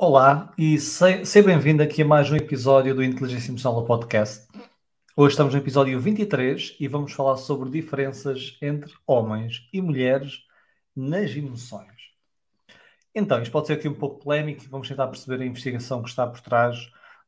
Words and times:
Olá 0.00 0.54
e 0.56 0.78
seja 0.78 1.42
bem-vindo 1.42 1.82
aqui 1.82 2.02
a 2.02 2.04
mais 2.04 2.30
um 2.30 2.36
episódio 2.36 2.94
do 2.94 3.02
Inteligência 3.02 3.50
Emocional 3.50 3.84
Podcast. 3.84 4.46
Hoje 5.16 5.32
estamos 5.32 5.52
no 5.52 5.58
episódio 5.58 5.98
23 5.98 6.76
e 6.78 6.86
vamos 6.86 7.12
falar 7.12 7.36
sobre 7.36 7.68
diferenças 7.68 8.56
entre 8.62 8.94
homens 9.04 9.68
e 9.72 9.82
mulheres 9.82 10.44
nas 10.94 11.34
emoções. 11.34 12.12
Então, 13.12 13.42
isto 13.42 13.50
pode 13.50 13.66
ser 13.66 13.72
aqui 13.72 13.88
um 13.88 13.94
pouco 13.94 14.20
polémico 14.20 14.62
e 14.62 14.68
vamos 14.68 14.86
tentar 14.86 15.08
perceber 15.08 15.42
a 15.42 15.46
investigação 15.46 16.00
que 16.00 16.08
está 16.08 16.24
por 16.28 16.40
trás, 16.40 16.78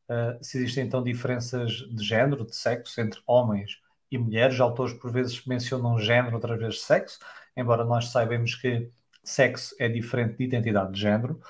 uh, 0.08 0.38
se 0.40 0.56
existem 0.58 0.84
então 0.86 1.02
diferenças 1.02 1.72
de 1.72 2.04
género, 2.04 2.46
de 2.46 2.54
sexo, 2.54 3.00
entre 3.00 3.20
homens 3.26 3.80
e 4.12 4.16
mulheres. 4.16 4.60
Autores 4.60 4.94
por 4.94 5.10
vezes 5.10 5.44
mencionam 5.44 5.98
género, 5.98 6.36
outras 6.36 6.56
vezes 6.56 6.82
sexo, 6.82 7.18
embora 7.56 7.84
nós 7.84 8.10
saibamos 8.12 8.54
que 8.54 8.88
sexo 9.24 9.74
é 9.80 9.88
diferente 9.88 10.38
de 10.38 10.44
identidade 10.44 10.92
de 10.92 11.00
género 11.00 11.40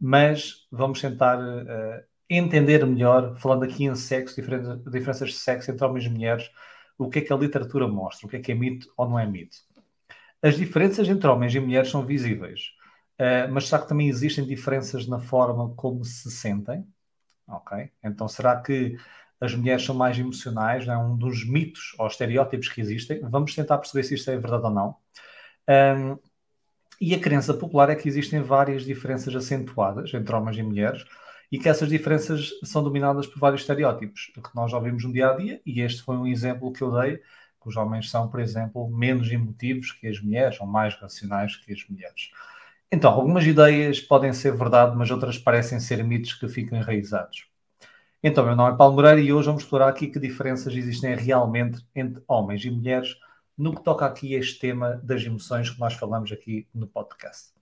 mas 0.00 0.66
vamos 0.70 1.00
tentar 1.00 1.38
uh, 1.38 2.02
entender 2.28 2.84
melhor, 2.86 3.36
falando 3.36 3.64
aqui 3.64 3.84
em 3.84 3.94
sexo, 3.94 4.40
diferenças 4.90 5.30
de 5.30 5.36
sexo 5.36 5.70
entre 5.70 5.84
homens 5.84 6.04
e 6.04 6.10
mulheres, 6.10 6.50
o 6.96 7.08
que 7.08 7.20
é 7.20 7.22
que 7.22 7.32
a 7.32 7.36
literatura 7.36 7.88
mostra, 7.88 8.26
o 8.26 8.30
que 8.30 8.36
é 8.36 8.40
que 8.40 8.52
é 8.52 8.54
mito 8.54 8.92
ou 8.96 9.08
não 9.08 9.18
é 9.18 9.26
mito. 9.26 9.56
As 10.42 10.56
diferenças 10.56 11.08
entre 11.08 11.28
homens 11.28 11.54
e 11.54 11.60
mulheres 11.60 11.90
são 11.90 12.04
visíveis, 12.04 12.72
uh, 13.20 13.50
mas 13.52 13.68
será 13.68 13.82
que 13.82 13.88
também 13.88 14.08
existem 14.08 14.46
diferenças 14.46 15.06
na 15.06 15.18
forma 15.18 15.74
como 15.74 16.04
se 16.04 16.30
sentem? 16.30 16.86
Ok? 17.48 17.90
Então, 18.04 18.28
será 18.28 18.60
que 18.60 18.96
as 19.40 19.54
mulheres 19.54 19.84
são 19.84 19.94
mais 19.94 20.18
emocionais? 20.18 20.86
É 20.86 20.96
um 20.96 21.16
dos 21.16 21.48
mitos 21.48 21.94
ou 21.98 22.06
estereótipos 22.06 22.68
que 22.68 22.80
existem. 22.80 23.20
Vamos 23.22 23.54
tentar 23.54 23.78
perceber 23.78 24.02
se 24.02 24.14
isto 24.14 24.30
é 24.30 24.36
verdade 24.36 24.64
ou 24.64 24.70
não. 24.70 24.96
Um, 25.68 26.18
e 27.00 27.14
a 27.14 27.20
crença 27.20 27.54
popular 27.54 27.90
é 27.90 27.94
que 27.94 28.08
existem 28.08 28.42
várias 28.42 28.84
diferenças 28.84 29.34
acentuadas 29.34 30.12
entre 30.14 30.34
homens 30.34 30.58
e 30.58 30.62
mulheres 30.62 31.04
e 31.50 31.58
que 31.58 31.68
essas 31.68 31.88
diferenças 31.88 32.50
são 32.64 32.82
dominadas 32.82 33.26
por 33.26 33.38
vários 33.38 33.62
estereótipos 33.62 34.32
que 34.34 34.54
nós 34.54 34.70
já 34.70 34.78
vimos 34.78 35.04
no 35.04 35.12
dia 35.12 35.30
a 35.30 35.36
dia. 35.36 35.60
E 35.64 35.80
este 35.80 36.02
foi 36.02 36.16
um 36.16 36.26
exemplo 36.26 36.72
que 36.72 36.82
eu 36.82 36.90
dei: 36.92 37.18
que 37.60 37.68
os 37.68 37.76
homens 37.76 38.10
são, 38.10 38.28
por 38.28 38.40
exemplo, 38.40 38.88
menos 38.90 39.30
emotivos 39.30 39.92
que 39.92 40.06
as 40.06 40.20
mulheres, 40.20 40.60
ou 40.60 40.66
mais 40.66 40.94
racionais 40.94 41.56
que 41.56 41.72
as 41.72 41.86
mulheres. 41.88 42.30
Então, 42.90 43.12
algumas 43.12 43.46
ideias 43.46 44.00
podem 44.00 44.32
ser 44.32 44.56
verdade, 44.56 44.96
mas 44.96 45.10
outras 45.10 45.38
parecem 45.38 45.78
ser 45.78 46.02
mitos 46.04 46.34
que 46.34 46.48
ficam 46.48 46.78
enraizados. 46.78 47.46
Então, 48.22 48.44
meu 48.44 48.56
nome 48.56 48.74
é 48.74 48.76
Paulo 48.76 48.94
Moreira 48.94 49.20
e 49.20 49.32
hoje 49.32 49.46
vamos 49.46 49.62
explorar 49.62 49.88
aqui 49.88 50.08
que 50.08 50.18
diferenças 50.18 50.74
existem 50.74 51.14
realmente 51.14 51.80
entre 51.94 52.22
homens 52.26 52.64
e 52.64 52.70
mulheres 52.70 53.14
no 53.58 53.74
que 53.74 53.82
toca 53.82 54.06
aqui 54.06 54.36
a 54.36 54.38
este 54.38 54.60
tema 54.60 55.00
das 55.02 55.22
emoções 55.24 55.68
que 55.68 55.80
nós 55.80 55.94
falamos 55.94 56.30
aqui 56.30 56.68
no 56.72 56.86
podcast. 56.86 57.52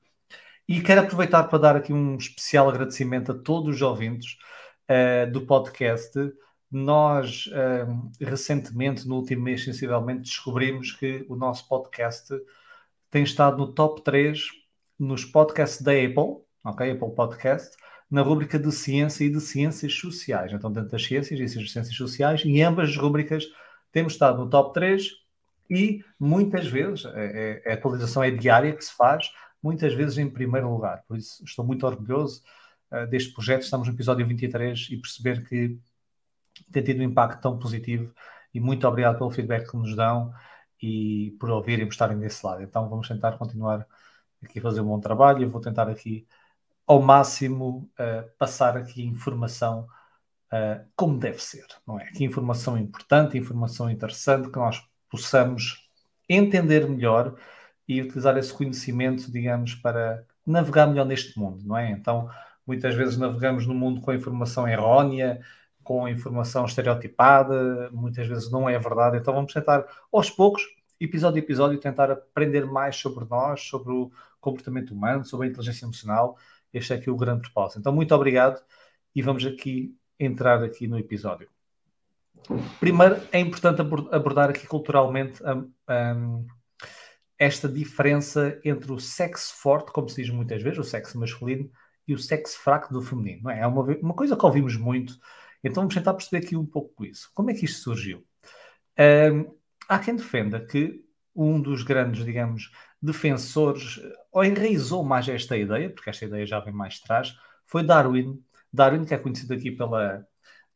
E 0.68 0.80
quero 0.80 1.00
aproveitar 1.00 1.44
para 1.44 1.58
dar 1.58 1.76
aqui 1.76 1.92
um 1.92 2.16
especial 2.16 2.68
agradecimento 2.68 3.32
a 3.32 3.34
todos 3.34 3.76
os 3.76 3.82
ouvintes 3.82 4.36
uh, 4.90 5.30
do 5.32 5.46
podcast. 5.46 6.12
Nós, 6.70 7.46
uh, 7.46 8.10
recentemente, 8.20 9.08
no 9.08 9.16
último 9.16 9.44
mês, 9.44 9.64
sensivelmente, 9.64 10.22
descobrimos 10.22 10.92
que 10.92 11.24
o 11.28 11.36
nosso 11.36 11.66
podcast 11.68 12.34
tem 13.10 13.22
estado 13.22 13.56
no 13.56 13.72
top 13.72 14.02
3 14.02 14.38
nos 14.98 15.24
podcasts 15.24 15.80
da 15.80 15.92
Apple, 15.92 16.42
ok? 16.64 16.90
Apple 16.90 17.14
Podcast, 17.14 17.76
na 18.10 18.22
rúbrica 18.22 18.58
de 18.58 18.72
ciência 18.72 19.24
e 19.24 19.30
de 19.30 19.40
ciências 19.40 19.94
sociais. 19.94 20.52
Então, 20.52 20.70
dentro 20.70 20.90
das 20.90 21.04
ciências 21.04 21.38
e 21.38 21.48
ciências 21.48 21.94
sociais, 21.94 22.44
em 22.44 22.62
ambas 22.62 22.90
as 22.90 22.96
rúbricas, 22.96 23.44
temos 23.92 24.14
estado 24.14 24.44
no 24.44 24.50
top 24.50 24.74
3 24.74 25.25
e 25.70 26.04
muitas 26.18 26.66
vezes, 26.66 27.04
é, 27.06 27.62
é, 27.64 27.72
a 27.72 27.74
atualização 27.74 28.22
é 28.22 28.30
diária 28.30 28.74
que 28.74 28.84
se 28.84 28.94
faz, 28.94 29.30
muitas 29.62 29.94
vezes 29.94 30.18
em 30.18 30.30
primeiro 30.30 30.70
lugar. 30.70 31.04
Por 31.08 31.16
isso 31.16 31.42
estou 31.44 31.64
muito 31.64 31.86
orgulhoso 31.86 32.42
uh, 32.92 33.06
deste 33.08 33.32
projeto. 33.32 33.62
Estamos 33.62 33.88
no 33.88 33.94
episódio 33.94 34.26
23 34.26 34.88
e 34.90 34.96
perceber 34.96 35.46
que 35.48 35.78
tem 36.72 36.82
tido 36.82 37.00
um 37.00 37.04
impacto 37.04 37.40
tão 37.40 37.58
positivo 37.58 38.12
e 38.54 38.60
muito 38.60 38.86
obrigado 38.86 39.18
pelo 39.18 39.30
feedback 39.30 39.70
que 39.70 39.76
nos 39.76 39.94
dão 39.94 40.32
e 40.80 41.36
por 41.40 41.50
ouvirem 41.50 41.84
e 41.84 41.86
por 41.86 41.92
estarem 41.92 42.18
desse 42.18 42.44
lado. 42.44 42.62
Então 42.62 42.88
vamos 42.88 43.08
tentar 43.08 43.36
continuar 43.38 43.86
aqui 44.42 44.58
a 44.58 44.62
fazer 44.62 44.80
um 44.80 44.86
bom 44.86 45.00
trabalho. 45.00 45.42
Eu 45.42 45.50
vou 45.50 45.60
tentar 45.60 45.88
aqui 45.88 46.26
ao 46.86 47.02
máximo 47.02 47.90
uh, 47.98 48.30
passar 48.38 48.76
aqui 48.76 49.02
informação 49.02 49.88
uh, 50.52 50.86
como 50.94 51.18
deve 51.18 51.42
ser, 51.42 51.66
não 51.86 51.98
é? 51.98 52.06
Que 52.12 52.24
informação 52.24 52.78
importante, 52.78 53.36
informação 53.36 53.90
interessante 53.90 54.50
que 54.50 54.58
nós 54.58 54.82
possamos 55.10 55.88
entender 56.28 56.88
melhor 56.88 57.34
e 57.88 58.00
utilizar 58.02 58.36
esse 58.36 58.52
conhecimento, 58.52 59.30
digamos, 59.30 59.74
para 59.74 60.24
navegar 60.44 60.86
melhor 60.86 61.06
neste 61.06 61.38
mundo, 61.38 61.64
não 61.64 61.76
é? 61.76 61.90
Então, 61.90 62.28
muitas 62.66 62.94
vezes 62.94 63.16
navegamos 63.16 63.66
no 63.66 63.74
mundo 63.74 64.00
com 64.00 64.12
informação 64.12 64.66
errónea, 64.68 65.40
com 65.82 66.08
informação 66.08 66.64
estereotipada, 66.64 67.90
muitas 67.92 68.26
vezes 68.26 68.50
não 68.50 68.68
é 68.68 68.78
verdade. 68.78 69.18
Então, 69.18 69.32
vamos 69.34 69.52
tentar, 69.52 69.86
aos 70.12 70.30
poucos, 70.30 70.62
episódio 71.00 71.40
a 71.40 71.44
episódio, 71.44 71.78
tentar 71.78 72.10
aprender 72.10 72.66
mais 72.66 72.96
sobre 72.96 73.24
nós, 73.24 73.62
sobre 73.62 73.92
o 73.92 74.10
comportamento 74.40 74.92
humano, 74.92 75.24
sobre 75.24 75.46
a 75.46 75.50
inteligência 75.50 75.84
emocional. 75.84 76.36
Este 76.72 76.92
é 76.92 76.96
aqui 76.96 77.10
o 77.10 77.16
grande 77.16 77.42
propósito. 77.42 77.78
Então, 77.78 77.92
muito 77.94 78.14
obrigado 78.14 78.60
e 79.14 79.22
vamos 79.22 79.44
aqui 79.46 79.96
entrar 80.18 80.62
aqui 80.62 80.88
no 80.88 80.98
episódio. 80.98 81.55
Primeiro, 82.78 83.20
é 83.32 83.40
importante 83.40 83.80
abordar 83.80 84.50
aqui 84.50 84.66
culturalmente 84.66 85.42
um, 85.42 85.72
um, 85.90 86.46
esta 87.38 87.68
diferença 87.68 88.58
entre 88.64 88.92
o 88.92 88.98
sexo 88.98 89.54
forte, 89.56 89.92
como 89.92 90.08
se 90.08 90.22
diz 90.22 90.32
muitas 90.32 90.62
vezes, 90.62 90.78
o 90.78 90.84
sexo 90.84 91.18
masculino, 91.18 91.70
e 92.06 92.14
o 92.14 92.18
sexo 92.18 92.58
fraco 92.58 92.92
do 92.92 93.02
feminino. 93.02 93.42
Não 93.44 93.50
é? 93.50 93.60
é 93.60 93.66
uma, 93.66 93.82
uma 93.82 94.14
coisa 94.14 94.36
que 94.36 94.46
ouvimos 94.46 94.76
muito, 94.76 95.18
então 95.62 95.82
vamos 95.82 95.94
tentar 95.94 96.14
perceber 96.14 96.44
aqui 96.44 96.56
um 96.56 96.66
pouco 96.66 97.04
isso. 97.04 97.30
Como 97.34 97.50
é 97.50 97.54
que 97.54 97.64
isto 97.64 97.82
surgiu? 97.82 98.24
Um, 98.98 99.54
há 99.88 99.98
quem 99.98 100.14
defenda 100.16 100.64
que 100.64 101.04
um 101.34 101.60
dos 101.60 101.82
grandes, 101.82 102.24
digamos, 102.24 102.70
defensores, 103.02 104.00
ou 104.32 104.44
enraizou 104.44 105.04
mais 105.04 105.28
esta 105.28 105.56
ideia, 105.56 105.90
porque 105.90 106.08
esta 106.08 106.24
ideia 106.24 106.46
já 106.46 106.60
vem 106.60 106.72
mais 106.72 107.00
atrás, 107.02 107.34
foi 107.66 107.82
Darwin. 107.82 108.42
Darwin, 108.72 109.04
que 109.04 109.12
é 109.12 109.18
conhecido 109.18 109.52
aqui 109.52 109.70
pela 109.70 110.26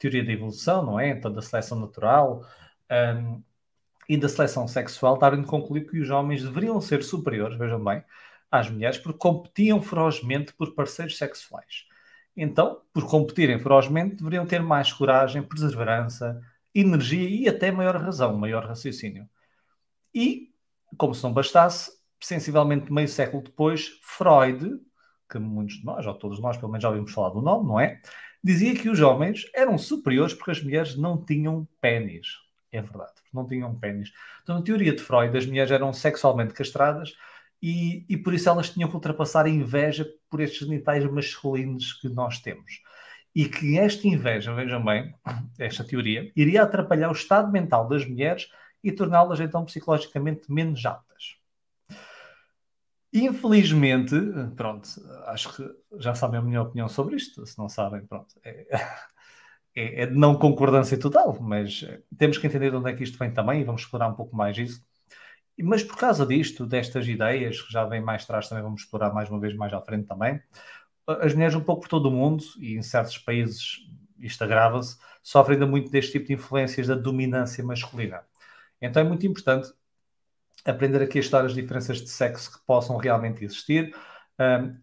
teoria 0.00 0.24
da 0.24 0.32
evolução, 0.32 0.84
não 0.84 0.98
é? 0.98 1.10
Então, 1.10 1.32
da 1.32 1.42
seleção 1.42 1.78
natural 1.78 2.44
um, 2.90 3.42
e 4.08 4.16
da 4.16 4.28
seleção 4.28 4.66
sexual, 4.66 5.18
Darwin 5.18 5.44
concluiu 5.44 5.86
que 5.86 6.00
os 6.00 6.10
homens 6.10 6.42
deveriam 6.42 6.80
ser 6.80 7.04
superiores, 7.04 7.56
vejam 7.56 7.84
bem, 7.84 8.02
às 8.50 8.68
mulheres, 8.68 8.98
porque 8.98 9.18
competiam 9.18 9.80
ferozmente 9.80 10.52
por 10.54 10.74
parceiros 10.74 11.16
sexuais. 11.16 11.84
Então, 12.36 12.80
por 12.92 13.06
competirem 13.08 13.60
ferozmente, 13.60 14.16
deveriam 14.16 14.46
ter 14.46 14.60
mais 14.62 14.92
coragem, 14.92 15.42
perseverança, 15.42 16.40
energia 16.74 17.28
e 17.28 17.48
até 17.48 17.70
maior 17.70 17.96
razão, 17.96 18.36
maior 18.36 18.64
raciocínio. 18.64 19.28
E, 20.14 20.52
como 20.96 21.14
se 21.14 21.22
não 21.22 21.32
bastasse, 21.32 21.92
sensivelmente 22.20 22.92
meio 22.92 23.08
século 23.08 23.42
depois, 23.42 23.98
Freud, 24.02 24.80
que 25.30 25.38
muitos 25.38 25.76
de 25.76 25.84
nós, 25.84 26.06
ou 26.06 26.14
todos 26.14 26.40
nós, 26.40 26.56
pelo 26.56 26.72
menos 26.72 26.82
já 26.82 26.88
ouvimos 26.88 27.12
falar 27.12 27.30
do 27.30 27.42
nome, 27.42 27.68
não 27.68 27.78
é? 27.78 28.00
Dizia 28.42 28.74
que 28.74 28.88
os 28.88 29.00
homens 29.00 29.44
eram 29.54 29.76
superiores 29.76 30.34
porque 30.34 30.50
as 30.50 30.62
mulheres 30.62 30.96
não 30.96 31.22
tinham 31.22 31.66
pênis. 31.80 32.26
É 32.72 32.80
verdade, 32.80 33.14
não 33.32 33.46
tinham 33.46 33.74
pênis. 33.74 34.12
Então, 34.42 34.56
na 34.56 34.62
teoria 34.62 34.94
de 34.94 35.02
Freud, 35.02 35.36
as 35.36 35.46
mulheres 35.46 35.70
eram 35.70 35.92
sexualmente 35.92 36.54
castradas 36.54 37.14
e, 37.62 38.04
e 38.08 38.16
por 38.16 38.32
isso 38.32 38.48
elas 38.48 38.70
tinham 38.70 38.88
que 38.88 38.94
ultrapassar 38.94 39.44
a 39.44 39.50
inveja 39.50 40.06
por 40.30 40.40
estes 40.40 40.66
genitais 40.66 41.04
masculinos 41.10 41.92
que 41.94 42.08
nós 42.08 42.38
temos. 42.38 42.80
E 43.34 43.48
que 43.48 43.78
esta 43.78 44.08
inveja, 44.08 44.54
vejam 44.54 44.84
bem, 44.84 45.14
esta 45.58 45.84
teoria, 45.84 46.30
iria 46.34 46.62
atrapalhar 46.62 47.08
o 47.08 47.12
estado 47.12 47.50
mental 47.50 47.88
das 47.88 48.06
mulheres 48.06 48.48
e 48.82 48.90
torná-las 48.90 49.40
então 49.40 49.64
psicologicamente 49.64 50.50
menos 50.50 50.84
aptas. 50.86 51.09
Infelizmente, 53.12 54.14
pronto, 54.56 54.88
acho 55.26 55.56
que 55.56 55.64
já 55.98 56.14
sabem 56.14 56.38
a 56.38 56.42
minha 56.42 56.62
opinião 56.62 56.88
sobre 56.88 57.16
isto. 57.16 57.44
Se 57.44 57.58
não 57.58 57.68
sabem, 57.68 58.06
pronto, 58.06 58.34
é, 58.44 58.66
é, 59.74 60.02
é 60.02 60.06
de 60.06 60.14
não 60.14 60.36
concordância 60.36 60.98
total, 60.98 61.36
mas 61.40 61.84
eh, 61.88 62.02
temos 62.16 62.38
que 62.38 62.46
entender 62.46 62.70
de 62.70 62.76
onde 62.76 62.90
é 62.90 62.94
que 62.96 63.02
isto 63.04 63.18
vem 63.18 63.32
também 63.32 63.60
e 63.60 63.64
vamos 63.64 63.82
explorar 63.82 64.08
um 64.08 64.14
pouco 64.14 64.36
mais 64.36 64.56
isso. 64.58 64.80
Mas 65.62 65.82
por 65.84 65.96
causa 65.96 66.26
disto, 66.26 66.66
destas 66.66 67.08
ideias, 67.08 67.60
que 67.62 67.72
já 67.72 67.84
vem 67.84 68.00
mais 68.02 68.24
atrás, 68.24 68.48
também 68.48 68.64
vamos 68.64 68.82
explorar 68.82 69.12
mais 69.12 69.30
uma 69.30 69.40
vez 69.40 69.54
mais 69.56 69.72
à 69.74 69.80
frente 69.82 70.06
também, 70.08 70.40
as 71.06 71.34
mulheres 71.34 71.54
um 71.54 71.60
pouco 71.60 71.82
por 71.82 71.88
todo 71.88 72.08
o 72.08 72.12
mundo 72.12 72.44
e 72.58 72.76
em 72.76 72.82
certos 72.82 73.18
países 73.18 73.78
isto 74.18 74.42
agrava-se, 74.44 74.98
sofrem 75.22 75.56
ainda 75.56 75.66
muito 75.66 75.90
deste 75.90 76.12
tipo 76.12 76.26
de 76.26 76.34
influências 76.34 76.86
da 76.86 76.94
dominância 76.94 77.64
masculina. 77.64 78.22
Então 78.80 79.02
é 79.02 79.04
muito 79.04 79.26
importante 79.26 79.68
aprender 80.64 81.02
aqui 81.02 81.18
a 81.18 81.20
estudar 81.20 81.44
as 81.44 81.54
diferenças 81.54 81.98
de 81.98 82.08
sexo 82.08 82.52
que 82.52 82.64
possam 82.66 82.96
realmente 82.96 83.44
existir. 83.44 83.94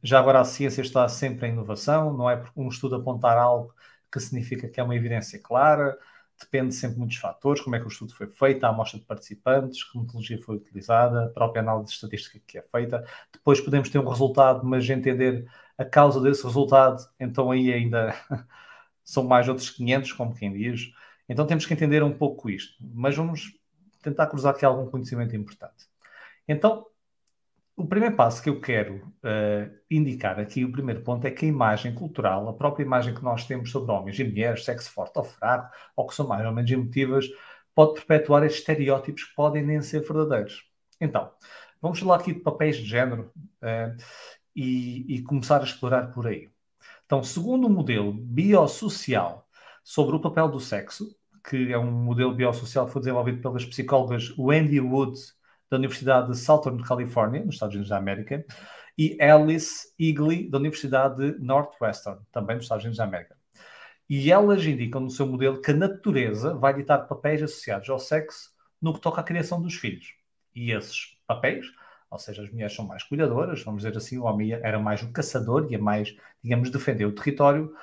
Já 0.03 0.19
agora 0.19 0.39
a 0.39 0.45
ciência 0.45 0.81
está 0.81 1.07
sempre 1.07 1.47
em 1.47 1.51
inovação, 1.51 2.13
não 2.15 2.29
é 2.29 2.43
um 2.55 2.67
estudo 2.67 2.95
apontar 2.95 3.37
algo 3.37 3.73
que 4.11 4.19
significa 4.19 4.67
que 4.69 4.79
é 4.79 4.83
uma 4.83 4.95
evidência 4.95 5.39
clara, 5.41 5.97
depende 6.39 6.73
sempre 6.75 6.95
de 6.95 6.99
muitos 6.99 7.17
fatores, 7.17 7.61
como 7.61 7.75
é 7.75 7.79
que 7.79 7.85
o 7.85 7.89
estudo 7.89 8.13
foi 8.13 8.27
feito, 8.27 8.63
a 8.63 8.69
amostra 8.69 8.99
de 8.99 9.05
participantes, 9.05 9.83
que 9.83 9.97
metodologia 9.97 10.39
foi 10.41 10.55
utilizada, 10.57 11.25
a 11.25 11.29
própria 11.29 11.61
análise 11.61 11.91
estatística 11.91 12.39
que 12.45 12.57
é 12.57 12.61
feita. 12.61 13.03
Depois 13.33 13.59
podemos 13.59 13.89
ter 13.89 13.99
um 13.99 14.07
resultado, 14.07 14.63
mas 14.65 14.87
entender 14.89 15.47
a 15.77 15.85
causa 15.85 16.21
desse 16.21 16.43
resultado, 16.43 17.03
então 17.19 17.51
aí 17.51 17.73
ainda 17.73 18.15
são 19.03 19.23
mais 19.23 19.47
outros 19.47 19.69
500, 19.71 20.13
como 20.13 20.35
quem 20.35 20.53
diz. 20.53 20.91
Então 21.27 21.45
temos 21.45 21.65
que 21.65 21.73
entender 21.73 22.03
um 22.03 22.13
pouco 22.15 22.49
isto, 22.49 22.75
mas 22.79 23.15
vamos 23.15 23.56
tentar 24.07 24.27
cruzar 24.27 24.53
aqui 24.53 24.65
algum 24.65 24.89
conhecimento 24.89 25.35
importante. 25.35 25.85
Então, 26.47 26.85
o 27.75 27.85
primeiro 27.85 28.15
passo 28.15 28.41
que 28.41 28.49
eu 28.49 28.59
quero 28.59 28.95
uh, 28.95 29.77
indicar 29.91 30.39
aqui, 30.39 30.63
o 30.63 30.71
primeiro 30.71 31.01
ponto, 31.01 31.27
é 31.27 31.31
que 31.31 31.45
a 31.45 31.49
imagem 31.49 31.93
cultural, 31.93 32.47
a 32.47 32.53
própria 32.53 32.83
imagem 32.83 33.13
que 33.13 33.23
nós 33.23 33.45
temos 33.45 33.69
sobre 33.69 33.91
homens 33.91 34.17
e 34.17 34.23
mulheres, 34.23 34.65
sexo 34.65 34.91
forte 34.91 35.17
ou 35.17 35.23
fraco, 35.23 35.75
ou 35.95 36.07
que 36.07 36.15
são 36.15 36.27
mais 36.27 36.45
ou 36.45 36.51
menos 36.51 36.71
emotivas, 36.71 37.27
pode 37.75 37.93
perpetuar 37.95 38.43
estereótipos 38.45 39.25
que 39.25 39.35
podem 39.35 39.63
nem 39.63 39.81
ser 39.81 40.01
verdadeiros. 40.01 40.65
Então, 40.99 41.29
vamos 41.81 41.99
falar 41.99 42.15
aqui 42.15 42.33
de 42.33 42.39
papéis 42.39 42.77
de 42.77 42.85
género 42.85 43.31
uh, 43.61 43.95
e, 44.55 45.15
e 45.15 45.21
começar 45.21 45.61
a 45.61 45.65
explorar 45.65 46.11
por 46.11 46.25
aí. 46.25 46.49
Então, 47.05 47.21
segundo 47.21 47.67
o 47.67 47.69
modelo 47.69 48.11
biosocial 48.11 49.47
sobre 49.83 50.15
o 50.15 50.19
papel 50.19 50.49
do 50.49 50.59
sexo, 50.59 51.15
que 51.47 51.71
é 51.71 51.77
um 51.79 51.89
modelo 51.89 52.35
biosocial 52.35 52.85
que 52.85 52.91
foi 52.91 53.01
desenvolvido 53.01 53.41
pelas 53.41 53.65
psicólogas 53.65 54.37
Wendy 54.37 54.81
Wood 54.81 55.17
da 55.69 55.77
Universidade 55.77 56.29
de 56.29 56.37
Southern 56.37 56.83
California, 56.83 57.43
nos 57.43 57.55
Estados 57.55 57.75
Unidos 57.75 57.89
da 57.89 57.97
América, 57.97 58.45
e 58.97 59.17
Alice 59.21 59.93
Eagley, 59.97 60.49
da 60.49 60.57
Universidade 60.57 61.33
de 61.33 61.39
Northwestern, 61.39 62.19
também 62.31 62.57
nos 62.57 62.65
Estados 62.65 62.83
Unidos 62.83 62.97
da 62.97 63.05
América. 63.05 63.37
E 64.09 64.31
elas 64.31 64.65
indicam 64.65 65.01
no 65.01 65.09
seu 65.09 65.25
modelo 65.25 65.61
que 65.61 65.71
a 65.71 65.75
natureza 65.75 66.53
vai 66.53 66.73
ditar 66.73 67.07
papéis 67.07 67.41
associados 67.41 67.89
ao 67.89 67.99
sexo 67.99 68.51
no 68.81 68.93
que 68.93 69.01
toca 69.01 69.21
à 69.21 69.23
criação 69.23 69.61
dos 69.61 69.75
filhos. 69.75 70.15
E 70.55 70.71
esses 70.71 71.17
papéis, 71.25 71.65
ou 72.09 72.17
seja, 72.17 72.41
as 72.41 72.51
mulheres 72.51 72.73
são 72.73 72.85
mais 72.85 73.03
cuidadoras, 73.03 73.63
vamos 73.63 73.83
dizer 73.83 73.97
assim, 73.97 74.17
o 74.17 74.23
homem 74.23 74.51
era 74.51 74.79
mais 74.79 75.01
o 75.01 75.11
caçador, 75.11 75.67
ia 75.71 75.79
mais, 75.79 76.15
digamos, 76.43 76.69
defender 76.69 77.05
o 77.05 77.13
território, 77.13 77.73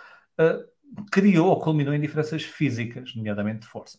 uh, 0.41 0.74
criou 1.11 1.49
ou 1.49 1.61
culminou 1.61 1.95
em 1.95 2.01
diferenças 2.01 2.43
físicas, 2.43 3.15
nomeadamente 3.15 3.61
de 3.61 3.67
força. 3.67 3.99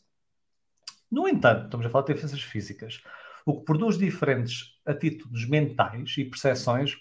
No 1.12 1.28
entanto, 1.28 1.66
estamos 1.66 1.86
a 1.86 1.90
falar 1.90 2.06
de 2.06 2.14
diferenças 2.14 2.42
físicas 2.42 3.02
o 3.46 3.60
que 3.60 3.66
produz 3.66 3.98
diferentes 3.98 4.74
atitudes 4.86 5.48
mentais 5.48 6.16
e 6.18 6.26
percepções 6.26 6.96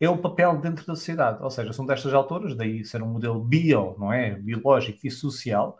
é 0.00 0.08
o 0.08 0.18
papel 0.18 0.56
dentro 0.58 0.86
da 0.86 0.96
sociedade. 0.96 1.42
Ou 1.42 1.50
seja, 1.50 1.72
são 1.72 1.84
destas 1.84 2.14
alturas, 2.14 2.56
daí 2.56 2.84
ser 2.84 3.02
um 3.02 3.06
modelo 3.06 3.38
bio, 3.44 3.94
não 3.98 4.12
é? 4.12 4.34
Biológico 4.34 5.06
e 5.06 5.10
social, 5.10 5.78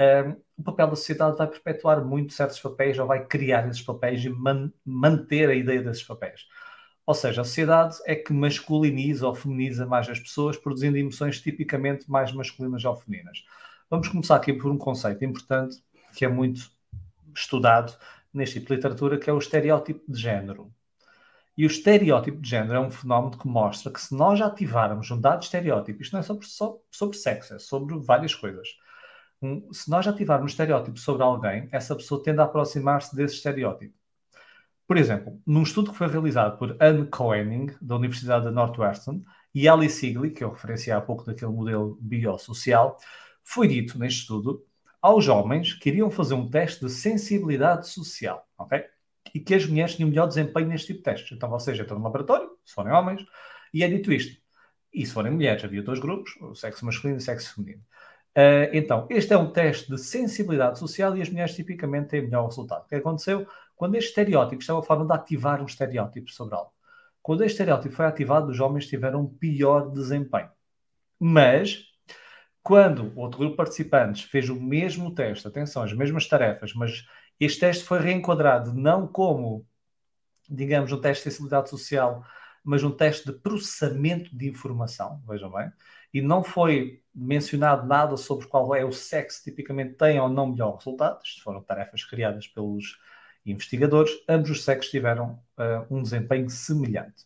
um, 0.00 0.36
o 0.56 0.62
papel 0.62 0.88
da 0.88 0.96
sociedade 0.96 1.36
vai 1.36 1.46
perpetuar 1.48 2.04
muito 2.04 2.32
certos 2.32 2.60
papéis 2.60 2.98
ou 2.98 3.06
vai 3.06 3.26
criar 3.26 3.68
esses 3.68 3.82
papéis 3.82 4.24
e 4.24 4.30
man 4.30 4.72
manter 4.84 5.50
a 5.50 5.54
ideia 5.54 5.82
desses 5.82 6.04
papéis. 6.04 6.46
Ou 7.06 7.14
seja, 7.14 7.40
a 7.40 7.44
sociedade 7.44 7.96
é 8.06 8.14
que 8.14 8.32
masculiniza 8.32 9.26
ou 9.26 9.34
feminiza 9.34 9.86
mais 9.86 10.08
as 10.08 10.20
pessoas, 10.20 10.56
produzindo 10.56 10.96
emoções 10.96 11.40
tipicamente 11.40 12.10
mais 12.10 12.32
masculinas 12.32 12.84
ou 12.84 12.94
femininas. 12.94 13.44
Vamos 13.88 14.08
começar 14.08 14.36
aqui 14.36 14.52
por 14.52 14.70
um 14.70 14.78
conceito 14.78 15.24
importante 15.24 15.82
que 16.14 16.24
é 16.24 16.28
muito 16.28 16.70
estudado 17.34 17.96
neste 18.32 18.60
tipo 18.60 18.68
de 18.68 18.76
literatura, 18.76 19.18
que 19.18 19.28
é 19.28 19.32
o 19.32 19.38
estereótipo 19.38 20.10
de 20.10 20.20
género. 20.20 20.72
E 21.56 21.64
o 21.64 21.66
estereótipo 21.66 22.40
de 22.40 22.48
género 22.48 22.74
é 22.74 22.80
um 22.80 22.90
fenómeno 22.90 23.36
que 23.36 23.46
mostra 23.46 23.92
que 23.92 24.00
se 24.00 24.14
nós 24.14 24.40
ativarmos 24.40 25.10
um 25.10 25.20
dado 25.20 25.42
estereótipo, 25.42 26.00
isto 26.00 26.12
não 26.12 26.20
é 26.20 26.22
sobre, 26.22 26.46
só, 26.46 26.78
sobre 26.90 27.16
sexo, 27.16 27.54
é 27.54 27.58
sobre 27.58 27.98
várias 27.98 28.34
coisas. 28.34 28.68
Um, 29.42 29.72
se 29.72 29.90
nós 29.90 30.06
ativarmos 30.06 30.44
um 30.44 30.52
estereótipo 30.52 30.98
sobre 30.98 31.22
alguém, 31.22 31.68
essa 31.72 31.96
pessoa 31.96 32.22
tende 32.22 32.40
a 32.40 32.44
aproximar-se 32.44 33.14
desse 33.14 33.34
estereótipo. 33.34 33.99
Por 34.90 34.96
exemplo, 34.96 35.40
num 35.46 35.62
estudo 35.62 35.92
que 35.92 35.96
foi 35.96 36.08
realizado 36.08 36.58
por 36.58 36.76
Anne 36.80 37.06
Koenig, 37.06 37.76
da 37.80 37.94
Universidade 37.94 38.46
de 38.46 38.50
Northwestern, 38.50 39.22
e 39.54 39.68
Alice 39.68 40.00
Sigley, 40.00 40.32
que 40.32 40.42
eu 40.42 40.50
referenciei 40.50 40.92
há 40.92 41.00
pouco 41.00 41.24
daquele 41.24 41.52
modelo 41.52 41.96
biosocial, 42.00 42.98
foi 43.44 43.68
dito 43.68 43.96
neste 43.96 44.22
estudo 44.22 44.66
aos 45.00 45.28
homens 45.28 45.74
que 45.74 45.90
iriam 45.90 46.10
fazer 46.10 46.34
um 46.34 46.50
teste 46.50 46.84
de 46.84 46.90
sensibilidade 46.90 47.88
social, 47.88 48.44
ok? 48.58 48.84
E 49.32 49.38
que 49.38 49.54
as 49.54 49.64
mulheres 49.64 49.94
tinham 49.94 50.08
melhor 50.08 50.26
desempenho 50.26 50.66
neste 50.66 50.88
tipo 50.88 50.98
de 50.98 51.04
testes. 51.04 51.30
Então, 51.36 51.56
seja, 51.60 51.82
estão 51.82 51.96
no 51.96 52.02
laboratório, 52.02 52.50
se 52.64 52.74
forem 52.74 52.92
homens, 52.92 53.24
e 53.72 53.84
é 53.84 53.88
dito 53.88 54.12
isto. 54.12 54.42
E 54.92 55.06
se 55.06 55.12
forem 55.12 55.30
mulheres, 55.30 55.62
havia 55.62 55.84
dois 55.84 56.00
grupos, 56.00 56.32
o 56.40 56.52
sexo 56.56 56.84
masculino 56.84 57.20
e 57.20 57.22
o 57.22 57.24
sexo 57.24 57.54
feminino. 57.54 57.84
Uh, 58.36 58.70
então, 58.72 59.06
este 59.08 59.32
é 59.32 59.36
um 59.36 59.52
teste 59.52 59.88
de 59.88 59.98
sensibilidade 59.98 60.80
social 60.80 61.16
e 61.16 61.22
as 61.22 61.28
mulheres 61.28 61.54
tipicamente 61.54 62.08
têm 62.08 62.22
melhor 62.22 62.46
resultado. 62.46 62.84
O 62.84 62.88
que 62.88 62.96
aconteceu? 62.96 63.46
Quando 63.80 63.94
este 63.94 64.10
estereótipo, 64.10 64.60
isto 64.60 64.78
é 64.78 64.82
forma 64.82 65.06
de 65.06 65.14
ativar 65.14 65.62
um 65.62 65.64
estereótipo 65.64 66.30
sobre 66.30 66.54
algo. 66.54 66.70
Quando 67.22 67.42
este 67.44 67.52
estereótipo 67.52 67.94
foi 67.94 68.04
ativado, 68.04 68.50
os 68.50 68.60
homens 68.60 68.86
tiveram 68.86 69.22
um 69.22 69.26
pior 69.26 69.90
desempenho. 69.90 70.50
Mas 71.18 71.86
quando 72.62 73.10
outro 73.18 73.38
grupo 73.38 73.52
de 73.52 73.56
participantes 73.56 74.24
fez 74.24 74.50
o 74.50 74.60
mesmo 74.60 75.14
teste, 75.14 75.48
atenção, 75.48 75.82
as 75.82 75.94
mesmas 75.94 76.28
tarefas, 76.28 76.74
mas 76.74 77.06
este 77.40 77.60
teste 77.60 77.84
foi 77.84 78.00
reenquadrado 78.00 78.74
não 78.74 79.08
como, 79.08 79.66
digamos, 80.46 80.92
um 80.92 81.00
teste 81.00 81.24
de 81.24 81.30
sensibilidade 81.30 81.70
social, 81.70 82.22
mas 82.62 82.82
um 82.82 82.90
teste 82.90 83.32
de 83.32 83.38
processamento 83.38 84.36
de 84.36 84.46
informação, 84.46 85.22
vejam 85.26 85.50
bem, 85.50 85.72
e 86.12 86.20
não 86.20 86.44
foi 86.44 87.02
mencionado 87.14 87.86
nada 87.86 88.18
sobre 88.18 88.46
qual 88.46 88.74
é 88.74 88.84
o 88.84 88.92
sexo 88.92 89.42
tipicamente 89.42 89.94
tem 89.94 90.20
ou 90.20 90.28
não 90.28 90.48
melhor 90.48 90.76
resultado, 90.76 91.22
isto 91.24 91.42
foram 91.42 91.62
tarefas 91.62 92.04
criadas 92.04 92.46
pelos 92.46 92.98
investigadores, 93.44 94.10
ambos 94.28 94.50
os 94.50 94.64
sexos 94.64 94.90
tiveram 94.90 95.38
uh, 95.58 95.86
um 95.90 96.02
desempenho 96.02 96.48
semelhante. 96.50 97.24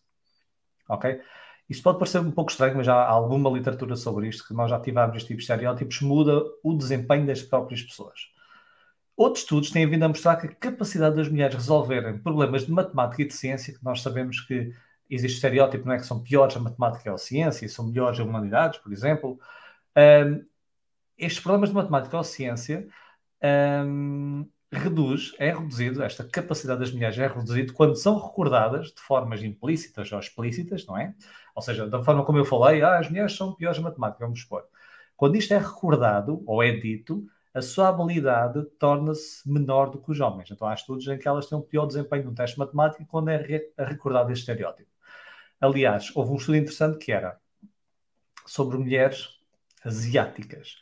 Ok? 0.89 1.21
Isto 1.69 1.83
pode 1.83 1.99
parecer 1.99 2.21
um 2.21 2.31
pouco 2.31 2.51
estranho, 2.51 2.77
mas 2.77 2.87
já 2.87 2.95
há 2.95 3.09
alguma 3.09 3.51
literatura 3.51 3.97
sobre 3.97 4.29
isto, 4.29 4.47
que 4.47 4.55
nós 4.55 4.71
já 4.71 4.77
ativarmos 4.77 5.17
este 5.17 5.29
tipo 5.29 5.39
de 5.39 5.45
estereótipos 5.45 6.01
muda 6.03 6.43
o 6.63 6.75
desempenho 6.75 7.27
das 7.27 7.43
próprias 7.43 7.83
pessoas. 7.83 8.29
Outros 9.17 9.45
estudos 9.45 9.71
têm 9.71 9.89
vindo 9.89 10.03
a 10.03 10.09
mostrar 10.09 10.37
que 10.37 10.47
a 10.47 10.55
capacidade 10.55 11.17
das 11.17 11.29
mulheres 11.29 11.55
resolverem 11.55 12.19
problemas 12.19 12.67
de 12.67 12.73
matemática 12.73 13.23
e 13.23 13.27
de 13.27 13.35
ciência, 13.35 13.73
que 13.73 13.85
nós 13.85 14.03
sabemos 14.03 14.41
que 14.41 14.75
existe 15.09 15.37
estereótipo, 15.37 15.87
não 15.87 15.95
é 15.95 15.99
que 15.99 16.07
são 16.07 16.23
piores 16.23 16.57
a 16.57 16.61
matemática 16.61 17.11
ou 17.11 17.15
a 17.15 17.19
ciência, 17.19 17.69
são 17.69 17.87
melhores 17.87 18.19
a 18.19 18.25
humanidades, 18.25 18.79
por 18.81 18.93
exemplo. 18.93 19.39
Um, 19.97 20.45
estes 21.17 21.41
problemas 21.41 21.69
de 21.69 21.77
matemática 21.77 22.17
ou 22.17 22.25
ciência 22.25 22.89
um, 23.87 24.49
reduz, 24.75 25.35
é 25.39 25.53
reduzido, 25.53 26.03
esta 26.03 26.25
capacidade 26.25 26.81
das 26.81 26.93
mulheres 26.93 27.19
é 27.19 27.27
reduzido 27.27 27.73
quando 27.73 27.97
são 27.97 28.19
recordadas 28.19 28.89
de 28.89 29.01
formas 29.01 29.43
implícitas 29.43 30.11
ou 30.13 30.19
explícitas, 30.19 30.87
não 30.87 30.99
é? 30.99 31.15
Ou 31.55 31.63
seja, 31.63 31.87
da 31.87 32.03
forma 32.03 32.25
como 32.25 32.39
eu 32.39 32.45
falei, 32.45 32.83
ah, 32.83 32.99
as 32.99 33.09
mulheres 33.09 33.37
são 33.37 33.55
piores 33.55 33.79
em 33.79 33.83
matemática, 33.83 34.25
vamos 34.25 34.41
supor. 34.41 34.65
Quando 35.17 35.37
isto 35.37 35.55
é 35.55 35.59
recordado 35.59 36.43
ou 36.47 36.63
é 36.63 36.73
dito, 36.73 37.27
a 37.55 37.63
sua 37.63 37.89
habilidade 37.89 38.65
torna-se 38.79 39.49
menor 39.49 39.91
do 39.91 39.99
que 39.99 40.11
os 40.11 40.21
homens. 40.21 40.51
Então 40.51 40.67
há 40.67 40.75
estudos 40.75 41.07
em 41.07 41.17
que 41.17 41.29
elas 41.29 41.47
têm 41.47 41.57
um 41.57 41.63
pior 41.63 41.87
desempenho 41.87 42.25
no 42.25 42.35
teste 42.35 42.59
de 42.61 43.07
quando 43.07 43.29
é 43.29 43.71
recordado 43.79 44.33
este 44.33 44.43
estereótipo. 44.43 44.91
Aliás, 45.61 46.11
houve 46.17 46.33
um 46.33 46.37
estudo 46.37 46.57
interessante 46.57 46.99
que 46.99 47.13
era 47.13 47.39
sobre 48.45 48.77
mulheres 48.77 49.39
asiáticas. 49.85 50.81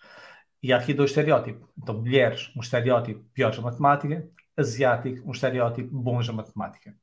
E 0.63 0.73
há 0.73 0.77
aqui 0.77 0.95
dois 0.95 1.11
estereótipos. 1.11 1.69
Então, 1.77 1.99
mulheres, 1.99 2.53
um 2.57 2.61
estereótipo 2.61 3.25
piores 3.35 3.59
a 3.59 3.63
matemática, 3.63 4.29
asiático, 4.57 5.29
um 5.29 5.33
estereótipo 5.33 5.91
bons 5.95 6.29
a 6.29 6.33
matemática. 6.33 6.95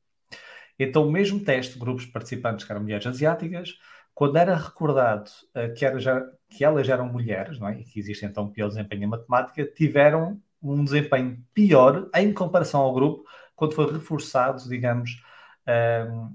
Então, 0.78 1.06
o 1.06 1.12
mesmo 1.12 1.40
teste, 1.40 1.78
grupos 1.78 2.06
participantes 2.06 2.64
que 2.64 2.72
eram 2.72 2.80
mulheres 2.82 3.06
asiáticas, 3.06 3.76
quando 4.14 4.36
era 4.36 4.56
recordado 4.56 5.28
uh, 5.54 5.74
que, 5.74 5.84
era 5.84 5.98
já, 5.98 6.22
que, 6.48 6.64
elas 6.64 6.88
eram 6.88 7.06
mulheres, 7.06 7.58
não 7.58 7.68
é? 7.68 7.80
e 7.80 7.84
que 7.84 7.98
existe 8.00 8.24
então 8.24 8.50
pior 8.50 8.68
desempenho 8.68 9.04
em 9.04 9.06
matemática, 9.06 9.64
tiveram 9.64 10.40
um 10.62 10.84
desempenho 10.84 11.42
pior 11.54 12.08
em 12.14 12.32
comparação 12.32 12.80
ao 12.80 12.92
grupo 12.94 13.24
quando 13.54 13.74
foi 13.74 13.92
reforçado, 13.92 14.66
digamos, 14.68 15.22
uh, 15.66 16.34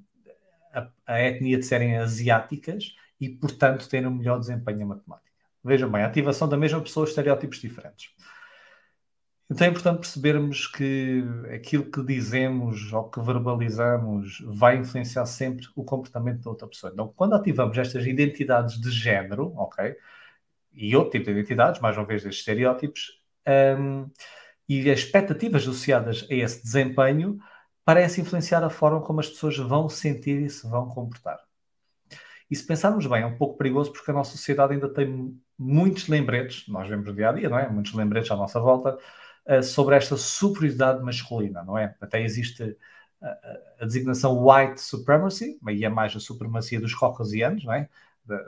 a, 0.73 0.89
a, 1.07 1.21
etnia 1.21 1.57
de 1.57 1.65
serem 1.65 1.97
asiáticas 1.97 2.95
e, 3.19 3.29
portanto, 3.29 3.89
terem 3.89 4.07
um 4.07 4.15
melhor 4.15 4.39
desempenho 4.39 4.81
em 4.81 4.85
matemática. 4.85 5.34
Vejam 5.65 5.89
bem, 5.89 6.03
a 6.03 6.05
ativação 6.05 6.47
da 6.47 6.55
mesma 6.55 6.79
pessoa, 6.79 7.07
estereótipos 7.07 7.59
diferentes. 7.59 8.11
Então 9.49 9.65
é 9.65 9.69
importante 9.71 9.97
percebermos 9.97 10.67
que 10.67 11.23
aquilo 11.55 11.89
que 11.89 12.03
dizemos 12.03 12.93
ou 12.93 13.09
que 13.09 13.19
verbalizamos 13.19 14.43
vai 14.45 14.77
influenciar 14.77 15.25
sempre 15.25 15.65
o 15.75 15.83
comportamento 15.83 16.43
da 16.43 16.51
outra 16.51 16.67
pessoa. 16.67 16.91
Então, 16.93 17.11
quando 17.15 17.33
ativamos 17.33 17.75
estas 17.79 18.05
identidades 18.05 18.79
de 18.79 18.91
género, 18.91 19.53
ok? 19.55 19.95
E 20.71 20.95
outro 20.95 21.13
tipo 21.13 21.25
de 21.25 21.31
identidades, 21.31 21.81
mais 21.81 21.97
uma 21.97 22.05
vez, 22.05 22.21
destes 22.21 22.41
estereótipos, 22.41 23.19
um, 23.79 24.07
e 24.69 24.89
as 24.91 24.99
expectativas 24.99 25.63
associadas 25.63 26.27
a 26.29 26.33
esse 26.33 26.61
desempenho, 26.61 27.39
parece 27.83 28.21
influenciar 28.21 28.63
a 28.63 28.69
forma 28.69 29.01
como 29.01 29.19
as 29.19 29.29
pessoas 29.29 29.57
vão 29.57 29.89
sentir 29.89 30.41
e 30.41 30.49
se 30.49 30.67
vão 30.67 30.87
comportar. 30.89 31.44
E 32.49 32.55
se 32.55 32.65
pensarmos 32.65 33.07
bem, 33.07 33.23
é 33.23 33.25
um 33.25 33.37
pouco 33.37 33.57
perigoso 33.57 33.91
porque 33.91 34.11
a 34.11 34.13
nossa 34.13 34.31
sociedade 34.31 34.73
ainda 34.73 34.87
tem 34.87 35.39
muitos 35.57 36.07
lembretes, 36.07 36.67
nós 36.67 36.87
vemos 36.87 37.07
no 37.07 37.13
dia 37.13 37.29
a 37.29 37.33
dia, 37.33 37.49
não 37.49 37.57
é? 37.57 37.67
Muitos 37.69 37.93
lembretes 37.93 38.29
à 38.31 38.35
nossa 38.35 38.59
volta, 38.59 38.97
uh, 39.47 39.63
sobre 39.63 39.95
esta 39.95 40.15
superioridade 40.17 41.03
masculina, 41.03 41.63
não 41.63 41.77
é? 41.77 41.95
Até 41.99 42.21
existe 42.21 42.77
a, 43.21 43.27
a 43.81 43.85
designação 43.85 44.45
white 44.45 44.79
supremacy, 44.79 45.59
e 45.69 45.85
é 45.85 45.89
mais 45.89 46.15
a 46.15 46.19
supremacia 46.19 46.79
dos 46.79 46.93
caucasianos, 46.93 47.63
não 47.63 47.73
é? 47.73 47.89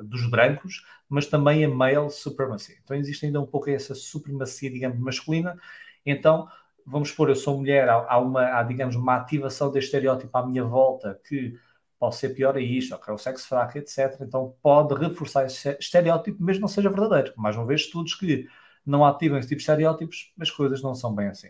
dos 0.03 0.29
brancos, 0.29 0.83
mas 1.07 1.27
também 1.27 1.63
a 1.63 1.69
male 1.69 2.09
supremacy. 2.09 2.77
Então 2.83 2.97
existe 2.97 3.25
ainda 3.25 3.39
um 3.39 3.45
pouco 3.45 3.69
essa 3.69 3.93
supremacia, 3.93 4.71
digamos, 4.71 4.99
masculina. 4.99 5.57
Então, 6.05 6.47
vamos 6.85 7.09
supor, 7.09 7.29
eu 7.29 7.35
sou 7.35 7.57
mulher, 7.57 7.87
há, 7.89 8.17
uma, 8.17 8.57
há, 8.57 8.63
digamos, 8.63 8.95
uma 8.95 9.15
ativação 9.15 9.71
deste 9.71 9.87
estereótipo 9.87 10.35
à 10.37 10.45
minha 10.45 10.63
volta 10.63 11.19
que 11.27 11.57
pode 11.99 12.15
ser 12.15 12.29
pior 12.29 12.55
a 12.55 12.61
isto, 12.61 12.93
ok, 12.95 13.13
o 13.13 13.17
sexo 13.17 13.47
fraco, 13.47 13.77
etc. 13.77 14.17
Então 14.21 14.55
pode 14.61 14.93
reforçar 14.95 15.45
esse 15.45 15.77
estereótipo, 15.79 16.43
mesmo 16.43 16.61
não 16.61 16.67
seja 16.67 16.89
verdadeiro. 16.89 17.33
Mais 17.37 17.55
uma 17.55 17.65
vez, 17.65 17.81
estudos 17.81 18.15
que 18.15 18.47
não 18.85 19.05
ativam 19.05 19.37
esse 19.37 19.47
tipo 19.47 19.57
de 19.57 19.63
estereótipos, 19.63 20.33
as 20.39 20.49
coisas 20.51 20.81
não 20.81 20.95
são 20.95 21.13
bem 21.13 21.27
assim. 21.27 21.49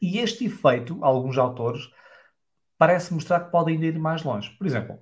E 0.00 0.18
este 0.18 0.44
efeito, 0.44 0.98
alguns 1.02 1.38
autores, 1.38 1.90
parece 2.76 3.12
mostrar 3.12 3.40
que 3.40 3.50
pode 3.50 3.72
ainda 3.72 3.86
ir 3.86 3.98
mais 3.98 4.22
longe. 4.22 4.50
Por 4.50 4.66
exemplo, 4.66 4.98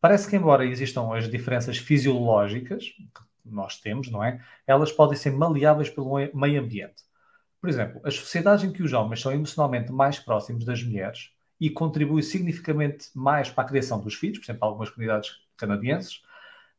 parece 0.00 0.28
que 0.28 0.36
embora 0.36 0.66
existam 0.66 1.14
as 1.14 1.28
diferenças 1.28 1.78
fisiológicas 1.78 2.84
que 2.84 3.50
nós 3.50 3.80
temos, 3.80 4.10
não 4.10 4.22
é? 4.22 4.40
Elas 4.66 4.92
podem 4.92 5.16
ser 5.16 5.32
maleáveis 5.32 5.88
pelo 5.88 6.14
meio 6.34 6.60
ambiente. 6.60 7.02
Por 7.60 7.70
exemplo, 7.70 8.00
as 8.04 8.14
sociedades 8.16 8.64
em 8.64 8.72
que 8.72 8.82
os 8.82 8.92
homens 8.92 9.20
são 9.20 9.32
emocionalmente 9.32 9.90
mais 9.90 10.18
próximos 10.18 10.64
das 10.64 10.82
mulheres 10.82 11.30
e 11.60 11.70
contribui 11.70 12.22
significativamente 12.22 13.08
mais 13.14 13.50
para 13.50 13.64
a 13.64 13.66
criação 13.66 14.00
dos 14.00 14.14
filhos, 14.14 14.38
por 14.38 14.44
exemplo, 14.44 14.64
algumas 14.66 14.90
comunidades 14.90 15.30
canadienses, 15.56 16.22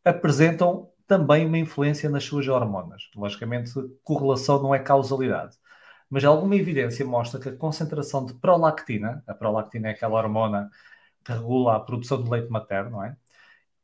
apresentam 0.06 0.90
também 1.08 1.46
uma 1.46 1.58
influência 1.58 2.10
nas 2.10 2.24
suas 2.26 2.48
hormonas. 2.48 3.10
Logicamente, 3.16 3.72
correlação 4.04 4.62
não 4.62 4.76
é 4.76 4.80
causalidade, 4.80 5.58
mas 6.10 6.24
alguma 6.24 6.56
evidência 6.56 7.06
mostra 7.06 7.40
que 7.40 7.50
a 7.50 7.56
concentração 7.56 8.26
de 8.26 8.34
prolactina, 8.36 9.24
a 9.28 9.34
prolactina 9.34 9.90
é 9.90 9.92
aquela 9.92 10.18
hormona 10.18 10.70
que 11.24 11.32
regula 11.32 11.76
a 11.76 11.80
produção 11.80 12.24
de 12.24 12.30
leite 12.30 12.50
materno, 12.50 12.92
não 12.92 13.04
é? 13.04 13.18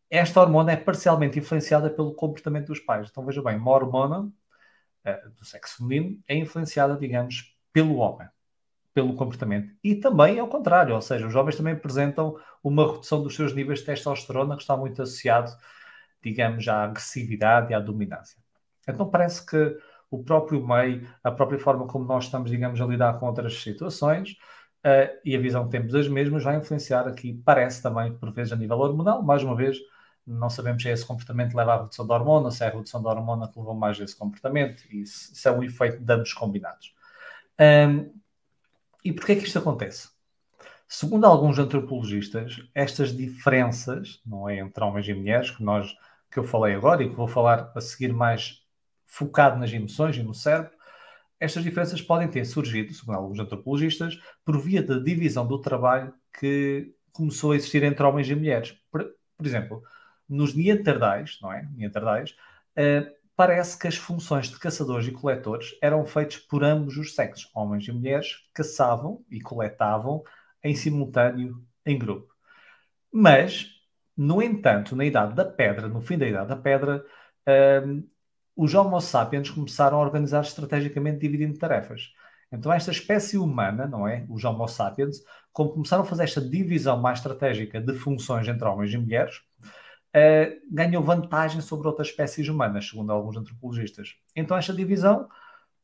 Esta 0.09 0.41
hormona 0.41 0.73
é 0.73 0.77
parcialmente 0.77 1.39
influenciada 1.39 1.89
pelo 1.89 2.13
comportamento 2.13 2.67
dos 2.67 2.79
pais. 2.79 3.09
Então, 3.09 3.25
veja 3.25 3.41
bem, 3.41 3.57
uma 3.57 3.71
hormona 3.71 4.19
uh, 4.21 5.29
do 5.31 5.45
sexo 5.45 5.77
feminino 5.77 6.21
é 6.27 6.35
influenciada, 6.35 6.95
digamos, 6.97 7.57
pelo 7.73 7.95
homem 7.95 8.27
pelo 8.93 9.15
comportamento. 9.15 9.73
E 9.83 9.95
também 9.95 10.39
ao 10.39 10.47
contrário, 10.47 10.93
ou 10.93 11.01
seja, 11.01 11.25
os 11.25 11.33
jovens 11.33 11.55
também 11.55 11.73
apresentam 11.73 12.38
uma 12.63 12.91
redução 12.91 13.23
dos 13.23 13.35
seus 13.35 13.53
níveis 13.53 13.79
de 13.79 13.85
testosterona 13.85 14.55
que 14.55 14.62
está 14.62 14.77
muito 14.77 15.01
associado, 15.01 15.51
digamos, 16.21 16.67
à 16.67 16.83
agressividade 16.83 17.71
e 17.71 17.73
à 17.73 17.79
dominância. 17.79 18.38
Então 18.88 19.09
parece 19.09 19.45
que 19.45 19.77
o 20.12 20.23
próprio 20.23 20.65
meio, 20.65 21.07
a 21.23 21.31
própria 21.31 21.57
forma 21.57 21.88
como 21.88 22.05
nós 22.05 22.25
estamos, 22.25 22.51
digamos, 22.51 22.79
a 22.79 22.85
lidar 22.85 23.19
com 23.19 23.25
outras 23.25 23.62
situações 23.62 24.33
uh, 24.85 25.09
e 25.25 25.35
a 25.35 25.39
visão 25.39 25.65
que 25.65 25.71
temos 25.71 25.91
das 25.91 26.07
mesmas 26.07 26.43
vai 26.43 26.55
influenciar 26.55 27.07
aqui, 27.07 27.41
parece 27.43 27.81
também, 27.81 28.13
por 28.13 28.31
vezes, 28.31 28.53
a 28.53 28.55
nível 28.55 28.77
hormonal. 28.77 29.23
Mais 29.23 29.41
uma 29.43 29.55
vez, 29.55 29.77
não 30.25 30.50
sabemos 30.50 30.83
se 30.83 30.89
esse 30.89 31.05
comportamento 31.05 31.55
leva 31.55 31.73
à 31.73 31.77
redução 31.81 32.05
da 32.05 32.13
hormona, 32.13 32.51
se 32.51 32.63
é 32.63 32.67
a 32.67 32.69
redução 32.69 33.01
da 33.01 33.09
hormona 33.09 33.47
que 33.47 33.57
levou 33.57 33.73
mais 33.73 34.00
a 34.00 34.03
esse 34.03 34.15
comportamento, 34.15 34.83
e 34.91 35.05
se 35.05 35.47
é 35.47 35.51
um 35.51 35.63
efeito 35.63 36.00
de 36.00 36.13
ambos 36.13 36.31
combinados. 36.33 36.93
Um, 37.59 38.23
e 39.03 39.12
porquê 39.12 39.33
é 39.33 39.36
que 39.36 39.43
isto 39.43 39.60
acontece? 39.60 40.10
Segundo 40.88 41.25
alguns 41.25 41.57
antropologistas, 41.57 42.62
estas 42.74 43.15
diferenças, 43.15 44.22
não 44.25 44.48
é 44.48 44.60
entre 44.60 44.83
homens 44.83 45.07
e 45.07 45.13
mulheres, 45.13 45.51
que, 45.51 45.63
nós, 45.63 45.93
que 46.31 46.38
eu 46.38 46.43
falei 46.43 46.75
agora 46.75 47.03
e 47.03 47.10
que 47.10 47.15
vou 47.15 47.27
falar 47.27 47.72
a 47.75 47.81
seguir 47.81 48.13
mais 48.13 48.62
focado 49.05 49.60
nas 49.60 49.72
emoções 49.72 50.15
e 50.17 50.24
no 50.24 50.33
cérebro, 50.33 50.72
estas 51.39 51.63
diferenças 51.63 52.01
podem 52.01 52.27
ter 52.27 52.45
surgido, 52.45 52.93
segundo 52.93 53.15
alguns 53.15 53.39
antropologistas, 53.39 54.17
por 54.45 54.57
via 54.60 54.81
da 54.81 54.98
divisão 55.00 55.45
do 55.45 55.60
trabalho 55.60 56.13
que 56.39 56.93
começou 57.12 57.51
a 57.51 57.55
existir 57.55 57.83
entre 57.83 58.03
homens 58.03 58.29
e 58.29 58.36
mulheres. 58.36 58.77
Por, 58.91 59.03
por 59.38 59.45
exemplo, 59.45 59.83
nos 60.27 60.55
Neandertais, 60.55 61.39
não 61.41 61.51
é? 61.51 61.67
Neandertais, 61.75 62.31
uh, 62.77 63.23
parece 63.36 63.78
que 63.78 63.88
as 63.88 63.96
funções 63.96 64.48
de 64.48 64.60
caçadores 64.60 65.08
e 65.08 65.12
coletores 65.12 65.75
eram 65.82 66.06
feitas 66.06 66.38
por 66.38 66.63
ambos 66.63 66.98
os 66.98 67.16
sexos. 67.16 67.50
Homens 67.54 67.88
e 67.88 67.92
mulheres 67.92 68.48
caçavam 68.54 69.24
e 69.30 69.42
coletavam 69.42 70.24
em 70.63 70.75
simultâneo 70.75 71.62
em 71.86 71.98
grupo. 71.98 72.34
Mas, 73.12 73.68
no 74.16 74.42
entanto, 74.42 74.96
na 74.96 75.06
Idade 75.06 75.36
da 75.36 75.46
Pedra, 75.46 75.88
no 75.88 76.02
fim 76.02 76.18
da 76.18 76.28
Idade 76.28 76.50
da 76.50 76.56
Pedra, 76.56 77.04
um, 77.86 78.08
os 78.56 78.74
Homo 78.74 79.00
sapiens 79.02 79.50
começaram 79.50 79.98
a 79.98 80.02
organizar 80.02 80.42
estrategicamente 80.42 81.20
dividindo 81.20 81.58
tarefas. 81.58 82.12
Então, 82.52 82.72
esta 82.72 82.92
espécie 82.92 83.38
humana, 83.38 83.88
não 83.88 84.08
é? 84.08 84.25
Os 84.30 84.44
Homo 84.44 84.68
sapiens, 84.68 85.18
como 85.52 85.72
começaram 85.72 86.04
a 86.04 86.06
fazer 86.06 86.24
esta 86.24 86.42
divisão 86.42 87.00
mais 87.02 87.20
estratégica 87.20 87.82
de 87.82 87.94
funções 87.94 88.48
entre 88.48 88.68
homens 88.68 88.94
e 88.94 88.98
mulheres, 88.98 89.42
uh, 90.15 90.62
ganhou 90.72 91.03
vantagem 91.03 91.62
sobre 91.62 91.88
outras 91.88 92.10
espécies 92.10 92.48
humanas, 92.48 92.88
segundo 92.88 93.12
alguns 93.12 93.38
antropologistas. 93.38 94.15
Então, 94.36 94.58
esta 94.58 94.74
divisão 94.74 95.27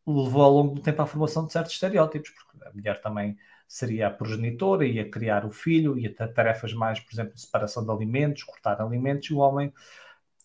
levou 0.05 0.41
ao 0.41 0.51
longo 0.51 0.75
do 0.75 0.81
tempo 0.81 1.01
à 1.01 1.05
formação 1.05 1.45
de 1.45 1.53
certos 1.53 1.73
estereótipos, 1.73 2.29
porque 2.31 2.67
a 2.67 2.71
mulher 2.73 3.01
também 3.01 3.37
seria 3.67 4.07
a 4.07 4.09
progenitora, 4.09 4.85
ia 4.85 5.09
criar 5.09 5.45
o 5.45 5.51
filho, 5.51 5.97
ia 5.97 6.13
ter 6.13 6.33
tarefas 6.33 6.73
mais, 6.73 6.99
por 6.99 7.13
exemplo, 7.13 7.33
de 7.35 7.41
separação 7.41 7.83
de 7.83 7.91
alimentos, 7.91 8.43
cortar 8.43 8.81
alimentos, 8.81 9.29
e 9.29 9.33
o 9.33 9.37
homem 9.37 9.71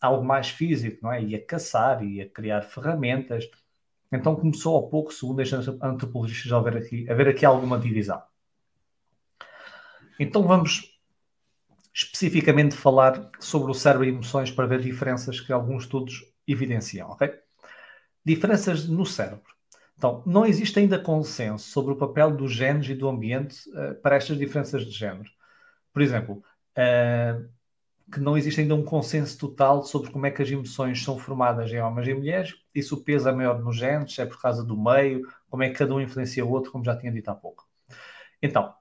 algo 0.00 0.25
mais 0.25 0.50
físico, 0.50 0.99
não 1.03 1.12
é? 1.12 1.23
Ia 1.23 1.45
caçar, 1.45 2.05
ia 2.05 2.29
criar 2.29 2.62
ferramentas. 2.62 3.49
Então 4.12 4.37
começou 4.37 4.76
ao 4.76 4.88
pouco, 4.88 5.12
segundo 5.12 5.41
estes 5.41 5.67
antropologistas, 5.83 6.53
a 6.53 6.59
haver 6.59 6.76
aqui, 6.76 7.09
a 7.09 7.12
haver 7.12 7.29
aqui 7.29 7.47
alguma 7.47 7.79
divisão. 7.79 8.23
Então 10.21 10.43
vamos 10.47 10.94
especificamente 11.95 12.75
falar 12.75 13.31
sobre 13.39 13.71
o 13.71 13.75
cérebro 13.75 14.05
e 14.07 14.11
emoções 14.11 14.51
para 14.51 14.67
ver 14.67 14.81
diferenças 14.81 15.41
que 15.41 15.53
alguns 15.53 15.85
estudos 15.85 16.25
evidenciam, 16.47 17.09
ok? 17.11 17.33
Diferenças 18.25 18.89
no 18.89 19.07
cérebro. 19.07 19.55
Então, 19.97 20.23
não 20.27 20.45
existe 20.45 20.77
ainda 20.79 20.99
consenso 20.99 21.71
sobre 21.71 21.93
o 21.93 21.97
papel 21.97 22.37
dos 22.37 22.53
genes 22.53 22.89
e 22.89 22.95
do 22.95 23.09
ambiente 23.09 23.57
uh, 23.71 23.95
para 24.03 24.17
estas 24.17 24.37
diferenças 24.37 24.85
de 24.85 24.91
género. 24.91 25.31
Por 25.93 26.03
exemplo, 26.03 26.43
uh, 26.77 27.49
que 28.13 28.19
não 28.19 28.37
existe 28.37 28.61
ainda 28.61 28.75
um 28.75 28.85
consenso 28.85 29.39
total 29.39 29.85
sobre 29.85 30.11
como 30.11 30.27
é 30.27 30.33
que 30.33 30.43
as 30.43 30.51
emoções 30.51 31.03
são 31.03 31.17
formadas 31.17 31.71
em 31.73 31.81
homens 31.81 32.09
e 32.09 32.15
mulheres, 32.15 32.55
e 32.75 32.83
se 32.83 32.93
o 32.93 33.05
peso 33.05 33.29
é 33.29 33.33
maior 33.33 33.63
nos 33.63 33.77
genes, 33.77 34.19
é 34.19 34.27
por 34.27 34.41
causa 34.41 34.65
do 34.65 34.77
meio, 34.77 35.23
como 35.49 35.63
é 35.63 35.69
que 35.71 35.79
cada 35.79 35.95
um 35.95 36.01
influencia 36.01 36.45
o 36.45 36.51
outro, 36.51 36.73
como 36.73 36.85
já 36.85 36.97
tinha 36.97 37.13
dito 37.13 37.29
há 37.31 37.35
pouco. 37.35 37.65
Então, 38.43 38.75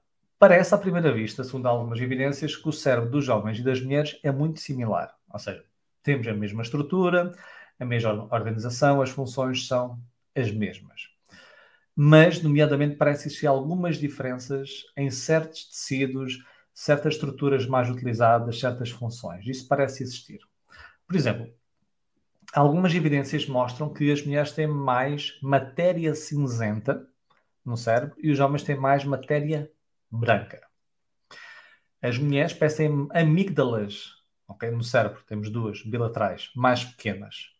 Parece 0.46 0.74
à 0.74 0.76
primeira 0.76 1.10
vista, 1.10 1.42
segundo 1.42 1.64
algumas 1.64 1.98
evidências, 1.98 2.54
que 2.54 2.68
o 2.68 2.72
cérebro 2.72 3.08
dos 3.08 3.30
homens 3.30 3.58
e 3.58 3.62
das 3.62 3.80
mulheres 3.80 4.20
é 4.22 4.30
muito 4.30 4.60
similar. 4.60 5.16
Ou 5.32 5.38
seja, 5.38 5.64
temos 6.02 6.28
a 6.28 6.34
mesma 6.34 6.60
estrutura, 6.60 7.32
a 7.80 7.84
mesma 7.86 8.28
organização, 8.30 9.00
as 9.00 9.08
funções 9.08 9.66
são 9.66 9.98
as 10.36 10.52
mesmas. 10.52 11.08
Mas, 11.96 12.42
nomeadamente, 12.42 12.94
parece 12.96 13.28
existir 13.28 13.46
algumas 13.46 13.96
diferenças 13.96 14.84
em 14.94 15.10
certos 15.10 15.64
tecidos, 15.70 16.44
certas 16.74 17.14
estruturas 17.14 17.66
mais 17.66 17.88
utilizadas, 17.88 18.60
certas 18.60 18.90
funções. 18.90 19.46
Isso 19.46 19.66
parece 19.66 20.02
existir. 20.02 20.40
Por 21.06 21.16
exemplo, 21.16 21.50
algumas 22.52 22.94
evidências 22.94 23.46
mostram 23.46 23.90
que 23.90 24.12
as 24.12 24.22
mulheres 24.22 24.52
têm 24.52 24.66
mais 24.66 25.38
matéria 25.42 26.14
cinzenta 26.14 27.08
no 27.64 27.78
cérebro 27.78 28.14
e 28.18 28.30
os 28.30 28.38
homens 28.40 28.62
têm 28.62 28.76
mais 28.76 29.06
matéria 29.06 29.72
branca. 30.18 30.60
As 32.02 32.18
mulheres 32.18 32.52
parecem 32.52 33.08
amígdalas 33.12 34.24
okay, 34.48 34.70
no 34.70 34.82
cérebro, 34.82 35.22
temos 35.26 35.50
duas 35.50 35.82
bilaterais, 35.82 36.50
mais 36.54 36.84
pequenas 36.84 37.50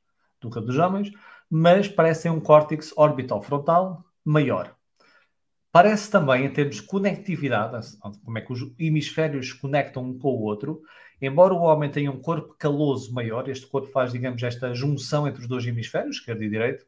do 0.40 0.50
que 0.50 0.58
a 0.58 0.62
dos 0.62 0.78
homens, 0.78 1.11
mas 1.50 1.88
parecem 1.88 2.30
um 2.30 2.40
córtex 2.40 2.92
orbital 2.96 3.42
frontal 3.42 4.04
maior. 4.25 4.75
Parece 5.73 6.11
também, 6.11 6.44
em 6.44 6.52
termos 6.52 6.76
de 6.76 6.82
conectividade, 6.82 7.99
como 8.25 8.38
é 8.38 8.40
que 8.40 8.52
os 8.52 8.61
hemisférios 8.78 9.52
conectam 9.52 10.04
um 10.04 10.18
com 10.18 10.28
o 10.28 10.42
outro, 10.42 10.82
embora 11.20 11.52
o 11.52 11.62
homem 11.62 11.90
tenha 11.90 12.12
um 12.12 12.20
corpo 12.20 12.54
caloso 12.56 13.12
maior, 13.12 13.49
este 13.49 13.66
corpo 13.66 13.88
faz, 13.88 14.12
digamos, 14.12 14.42
esta 14.42 14.73
junção 14.73 15.26
entre 15.26 15.42
os 15.42 15.49
dois 15.49 15.66
hemisférios, 15.66 16.16
esquerdo 16.16 16.44
e 16.44 16.50
direito, 16.50 16.87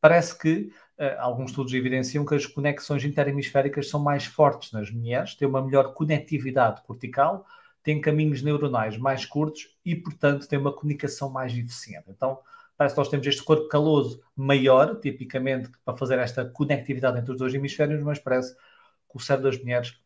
parece 0.00 0.38
que 0.38 0.72
alguns 1.18 1.50
estudos 1.50 1.72
evidenciam 1.74 2.24
que 2.24 2.34
as 2.34 2.46
conexões 2.46 3.04
interhemisféricas 3.04 3.88
são 3.88 4.00
mais 4.00 4.24
fortes 4.24 4.72
nas 4.72 4.90
mulheres, 4.90 5.34
têm 5.34 5.46
uma 5.46 5.62
melhor 5.62 5.92
conectividade 5.94 6.82
cortical, 6.82 7.46
têm 7.82 8.00
caminhos 8.00 8.42
neuronais 8.42 8.96
mais 8.96 9.24
curtos 9.24 9.76
e, 9.84 9.94
portanto, 9.94 10.48
têm 10.48 10.58
uma 10.58 10.72
comunicação 10.72 11.30
mais 11.30 11.52
eficiente. 11.56 12.06
Então, 12.08 12.38
parece 12.76 12.94
que 12.94 12.98
nós 12.98 13.08
temos 13.08 13.26
este 13.26 13.42
corpo 13.42 13.68
caloso 13.68 14.20
maior, 14.34 14.98
tipicamente, 14.98 15.70
para 15.84 15.96
fazer 15.96 16.18
esta 16.18 16.44
conectividade 16.44 17.18
entre 17.18 17.32
os 17.32 17.38
dois 17.38 17.54
hemisférios, 17.54 18.02
mas 18.02 18.18
parece 18.18 18.54
que 18.54 19.16
o 19.16 19.20
cérebro 19.20 19.50
das 19.50 19.60
mulheres 19.60 19.98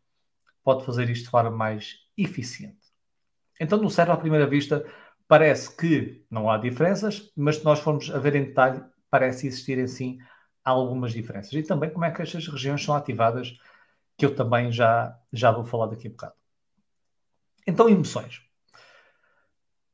pode 0.62 0.84
fazer 0.84 1.08
isto 1.08 1.24
de 1.24 1.30
forma 1.30 1.50
mais 1.50 2.00
eficiente. 2.16 2.78
Então, 3.58 3.78
no 3.78 3.90
cérebro, 3.90 4.14
à 4.14 4.20
primeira 4.20 4.46
vista, 4.46 4.84
parece 5.26 5.74
que 5.74 6.24
não 6.30 6.50
há 6.50 6.58
diferenças, 6.58 7.32
mas 7.36 7.56
se 7.56 7.64
nós 7.64 7.78
formos 7.78 8.10
a 8.10 8.18
ver 8.18 8.34
em 8.34 8.44
detalhe, 8.44 8.82
parece 9.10 9.46
existirem 9.46 9.86
sim 9.86 10.18
algumas 10.64 11.12
diferenças. 11.12 11.52
E 11.52 11.62
também 11.62 11.90
como 11.90 12.04
é 12.04 12.10
que 12.10 12.22
estas 12.22 12.46
regiões 12.46 12.82
são 12.82 12.94
ativadas, 12.94 13.58
que 14.16 14.26
eu 14.26 14.34
também 14.34 14.70
já, 14.70 15.18
já 15.32 15.50
vou 15.50 15.64
falar 15.64 15.86
daqui 15.86 16.08
a 16.08 16.10
bocado. 16.10 16.34
Então, 17.66 17.88
emoções. 17.88 18.42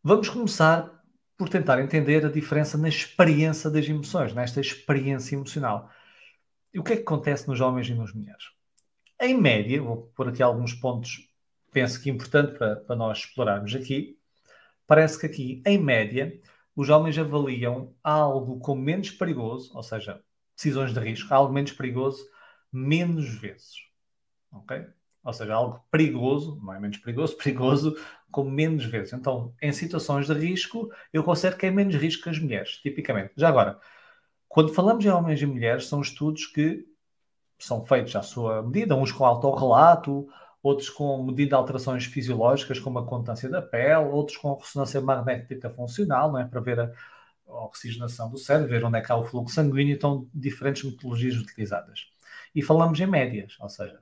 Vamos 0.02 0.28
começar 0.28 0.96
por 1.37 1.49
tentar 1.49 1.80
entender 1.80 2.25
a 2.25 2.30
diferença 2.30 2.78
na 2.78 2.88
experiência 2.88 3.70
das 3.70 3.87
emoções, 3.88 4.32
nesta 4.32 4.61
experiência 4.61 5.35
emocional. 5.35 5.90
E 6.73 6.78
o 6.78 6.85
que 6.85 6.94
é 6.94 6.96
que 6.96 7.02
acontece 7.02 7.46
nos 7.49 7.61
homens 7.61 7.88
e 7.88 7.94
nas 7.94 8.12
mulheres? 8.12 8.44
Em 9.20 9.38
média, 9.38 9.82
vou 9.82 10.11
pôr 10.14 10.28
aqui 10.28 10.42
alguns 10.42 10.75
pontos, 10.75 11.28
penso 11.73 12.02
que 12.02 12.11
importante 12.11 12.56
para, 12.56 12.76
para 12.76 12.96
nós 12.96 13.18
explorarmos 13.18 13.75
aqui. 13.75 14.18
Parece 14.87 15.18
que 15.18 15.26
aqui, 15.26 15.62
em 15.66 15.78
média, 15.78 16.40
os 16.75 16.88
homens 16.88 17.18
avaliam 17.18 17.94
algo 18.02 18.61
como 18.61 18.82
menos 18.82 19.11
perigoso, 19.11 19.73
ou 19.75 19.82
seja, 19.82 20.23
decisões 20.57 20.93
de 20.93 21.01
risco, 21.01 21.33
algo 21.33 21.53
menos 21.53 21.73
perigoso, 21.73 22.27
menos 22.73 23.29
vezes. 23.29 23.77
Ok? 24.51 24.87
Ou 25.23 25.33
seja, 25.33 25.55
algo 25.55 25.85
perigoso, 25.91 26.61
não 26.63 26.73
é 26.73 26.81
menos 26.81 26.99
perigoso, 26.99 27.37
perigoso, 27.39 27.97
com 28.31 28.45
menos 28.45 28.85
vezes. 28.85 29.13
Então, 29.13 29.55
em 29.61 29.73
situações 29.73 30.27
de 30.27 30.35
risco, 30.35 30.91
eu 31.13 31.23
considero 31.23 31.57
que 31.57 31.67
é 31.67 31.71
menos 31.71 31.95
risco 31.97 32.25
que 32.25 32.31
as 32.31 32.39
mulheres, 32.39 32.79
tipicamente. 32.79 33.33
Já 33.37 33.49
agora, 33.49 33.79
quando 34.49 34.73
falamos 34.73 35.05
em 35.05 35.09
homens 35.09 35.41
e 35.41 35.47
mulheres, 35.47 35.87
são 35.87 36.01
estudos 36.01 36.47
que 36.47 36.87
são 37.59 37.85
feitos 37.85 38.15
à 38.17 38.23
sua 38.23 38.63
medida, 38.63 38.95
uns 38.95 39.13
com 39.13 39.25
autorrelato, 39.25 40.29
outros 40.63 40.91
com 40.91 41.23
medida 41.25 41.51
de 41.51 41.55
alterações 41.55 42.05
fisiológicas, 42.05 42.79
como 42.79 42.99
a 42.99 43.07
condutância 43.07 43.49
da 43.49 43.63
pele, 43.63 44.07
outros 44.07 44.37
com 44.37 44.55
ressonância 44.55 45.01
magnética 45.01 45.71
funcional, 45.71 46.33
não 46.33 46.41
é? 46.41 46.45
para 46.45 46.61
ver 46.61 46.81
a 46.81 46.93
oxigenação 47.47 48.31
do 48.31 48.38
cérebro, 48.38 48.71
ver 48.71 48.85
onde 48.85 48.99
é 48.99 49.00
que 49.00 49.11
há 49.11 49.17
o 49.17 49.25
fluxo 49.25 49.55
sanguíneo, 49.55 49.95
então 49.95 50.29
diferentes 50.35 50.85
metodologias 50.85 51.37
utilizadas. 51.37 52.07
E 52.55 52.62
falamos 52.62 52.99
em 53.00 53.07
médias, 53.07 53.57
ou 53.61 53.69
seja, 53.69 53.99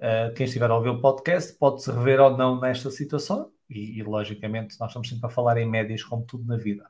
uh, 0.00 0.34
quem 0.34 0.46
estiver 0.46 0.70
a 0.70 0.76
ouvir 0.76 0.90
o 0.90 1.00
podcast 1.00 1.52
pode-se 1.54 1.90
rever 1.90 2.20
ou 2.20 2.36
não 2.36 2.60
nesta 2.60 2.90
situação, 2.90 3.50
e, 3.68 3.98
e, 3.98 4.02
logicamente 4.02 4.78
nós 4.78 4.90
estamos 4.90 5.08
sempre 5.08 5.26
a 5.26 5.30
falar 5.30 5.56
em 5.56 5.68
médias 5.68 6.02
como 6.02 6.24
tudo 6.24 6.46
na 6.46 6.56
vida. 6.56 6.84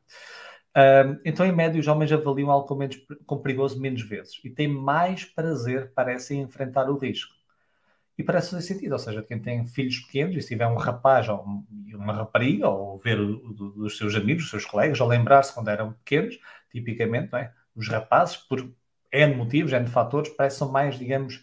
Então, 1.24 1.46
em 1.46 1.52
média, 1.52 1.80
os 1.80 1.86
homens 1.86 2.10
avaliam 2.10 2.50
algo 2.50 2.66
com, 2.66 2.74
menos, 2.74 2.96
com 3.26 3.38
perigoso 3.38 3.80
menos 3.80 4.02
vezes 4.02 4.40
e 4.44 4.50
têm 4.50 4.66
mais 4.66 5.24
prazer, 5.24 5.92
parecem, 5.94 6.40
enfrentar 6.40 6.90
o 6.90 6.98
risco. 6.98 7.32
E 8.16 8.22
parece 8.22 8.50
fazer 8.50 8.62
sentido, 8.62 8.92
ou 8.92 8.98
seja, 8.98 9.22
quem 9.22 9.40
tem 9.40 9.66
filhos 9.66 9.98
pequenos, 10.00 10.36
e 10.36 10.42
se 10.42 10.48
tiver 10.48 10.66
um 10.66 10.76
rapaz 10.76 11.28
ou 11.28 11.44
uma 11.94 12.12
rapariga, 12.12 12.68
ou 12.68 12.96
ver 12.98 13.18
os 13.20 13.98
seus 13.98 14.14
amigos, 14.14 14.44
os 14.44 14.50
seus 14.50 14.64
colegas, 14.64 15.00
ou 15.00 15.08
lembrar-se 15.08 15.52
quando 15.52 15.68
eram 15.68 15.92
pequenos, 15.92 16.38
tipicamente, 16.70 17.32
não 17.32 17.40
é? 17.40 17.52
os 17.74 17.88
rapazes, 17.88 18.36
por 18.36 18.68
N 19.12 19.34
motivos, 19.34 19.72
N 19.72 19.86
fatores, 19.86 20.30
parecem 20.30 20.68
mais, 20.68 20.98
digamos, 20.98 21.42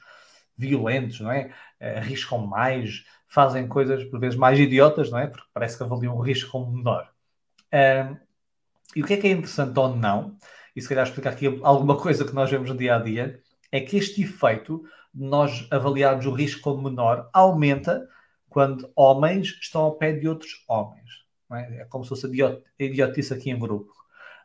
violentos, 0.58 1.20
não 1.20 1.32
é? 1.32 1.52
Arriscam 1.80 2.38
mais, 2.40 3.06
fazem 3.28 3.68
coisas 3.68 4.04
por 4.06 4.20
vezes 4.20 4.38
mais 4.38 4.60
idiotas, 4.60 5.10
não 5.10 5.20
é? 5.20 5.28
Porque 5.28 5.48
parece 5.54 5.78
que 5.78 5.84
avaliam 5.84 6.16
o 6.16 6.22
risco 6.22 6.52
como 6.52 6.72
menor. 6.72 7.10
Um, 7.74 8.18
e 8.96 9.02
o 9.02 9.06
que 9.06 9.14
é 9.14 9.18
que 9.18 9.28
é 9.28 9.32
interessante 9.32 9.78
ou 9.80 9.96
não, 9.96 10.38
e 10.76 10.82
se 10.82 10.88
calhar 10.88 11.06
explicar 11.06 11.32
aqui 11.32 11.48
alguma 11.64 11.98
coisa 11.98 12.26
que 12.26 12.34
nós 12.34 12.50
vemos 12.50 12.70
no 12.70 12.78
dia 12.78 12.96
a 12.96 13.00
dia, 13.00 13.42
é 13.72 13.80
que 13.80 13.98
este 13.98 14.22
efeito 14.22 14.84
nós 15.14 15.68
avaliarmos 15.70 16.26
o 16.26 16.32
risco 16.32 16.62
como 16.62 16.90
menor 16.90 17.30
aumenta 17.34 18.08
quando 18.50 18.92
homens 18.96 19.58
estão 19.62 19.82
ao 19.82 19.96
pé 19.96 20.14
de 20.14 20.28
outros 20.28 20.64
homens. 20.68 21.22
É? 21.54 21.82
é? 21.82 21.86
como 21.86 22.04
se 22.04 22.10
fosse 22.10 22.28
idiotice 22.80 23.34
aqui 23.34 23.50
em 23.50 23.60
grupo. 23.60 23.92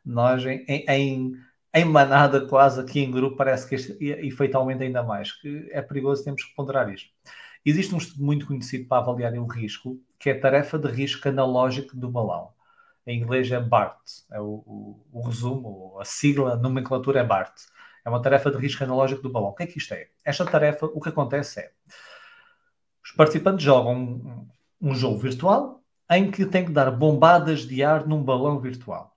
Nós, 0.05 0.45
em, 0.45 0.65
em, 0.69 1.37
em, 1.75 1.85
manada, 1.85 2.47
quase 2.47 2.81
aqui 2.81 3.01
em 3.01 3.11
grupo, 3.11 3.37
parece 3.37 3.69
que 3.69 3.75
este 3.75 3.97
efeito 4.01 4.57
aumenta 4.57 4.85
ainda 4.85 5.03
mais, 5.03 5.33
que 5.33 5.69
é 5.71 5.83
perigoso, 5.83 6.25
temos 6.25 6.45
que 6.45 6.55
ponderar 6.55 6.93
isto. 6.93 7.11
Existe 7.65 7.95
um 7.95 7.99
estudo 7.99 8.25
muito 8.25 8.47
conhecido 8.47 8.87
para 8.87 9.03
avaliar 9.03 9.35
o 9.35 9.47
risco, 9.47 10.01
que 10.19 10.31
é 10.31 10.33
a 10.35 10.41
tarefa 10.41 10.79
de 10.79 10.89
risco 10.89 11.29
analógico 11.29 11.97
do 11.97 12.09
balão. 12.09 12.51
Em 13.05 13.21
inglês 13.21 13.51
é 13.51 13.61
BART, 13.61 14.01
é 14.31 14.41
o, 14.41 14.63
o, 14.67 15.07
o 15.13 15.21
resumo, 15.23 15.99
a 16.01 16.05
sigla, 16.05 16.55
a 16.55 16.57
nomenclatura 16.57 17.21
é 17.21 17.25
BART. 17.25 17.55
É 18.07 18.09
uma 18.09 18.23
tarefa 18.23 18.52
de 18.52 18.57
risco 18.57 18.85
analógico 18.85 19.21
do 19.21 19.28
balão. 19.28 19.49
O 19.49 19.54
que 19.54 19.65
é 19.65 19.67
que 19.67 19.78
isto 19.78 19.93
é? 19.93 20.07
Esta 20.25 20.47
tarefa, 20.47 20.87
o 20.87 21.00
que 21.00 21.09
acontece 21.09 21.59
é, 21.59 21.73
os 23.04 23.11
participantes 23.11 23.65
jogam 23.65 23.97
um, 23.97 24.49
um 24.80 24.95
jogo 24.95 25.19
virtual 25.19 25.83
em 26.09 26.30
que 26.30 26.47
têm 26.47 26.65
que 26.65 26.71
dar 26.71 26.89
bombadas 26.93 27.67
de 27.67 27.83
ar 27.83 28.07
num 28.07 28.23
balão 28.23 28.61
virtual. 28.61 29.17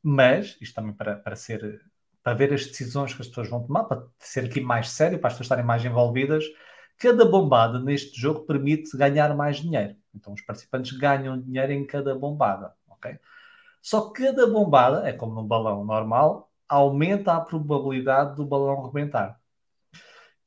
Mas, 0.00 0.56
isto 0.60 0.76
também 0.76 0.92
para, 0.92 1.16
para 1.16 1.34
ser 1.34 1.80
para 2.22 2.34
ver 2.34 2.52
as 2.52 2.66
decisões 2.66 3.14
que 3.14 3.22
as 3.22 3.28
pessoas 3.28 3.48
vão 3.48 3.64
tomar, 3.66 3.84
para 3.84 4.04
ser 4.18 4.44
aqui 4.44 4.60
mais 4.60 4.90
sério, 4.90 5.18
para 5.18 5.28
as 5.28 5.34
pessoas 5.34 5.46
estarem 5.46 5.64
mais 5.64 5.84
envolvidas, 5.84 6.44
cada 6.98 7.24
bombada 7.24 7.80
neste 7.80 8.20
jogo 8.20 8.40
permite 8.40 8.96
ganhar 8.96 9.34
mais 9.34 9.56
dinheiro. 9.56 9.96
Então 10.14 10.32
os 10.34 10.42
participantes 10.42 10.92
ganham 10.92 11.40
dinheiro 11.40 11.72
em 11.72 11.84
cada 11.86 12.14
bombada, 12.14 12.74
ok? 12.88 13.18
Só 13.80 14.10
que 14.10 14.22
cada 14.22 14.46
bombada, 14.46 15.08
é 15.08 15.12
como 15.12 15.34
num 15.34 15.46
balão 15.46 15.84
normal, 15.84 16.49
aumenta 16.70 17.34
a 17.34 17.40
probabilidade 17.40 18.36
do 18.36 18.46
balão 18.46 18.86
rebentar. 18.86 19.40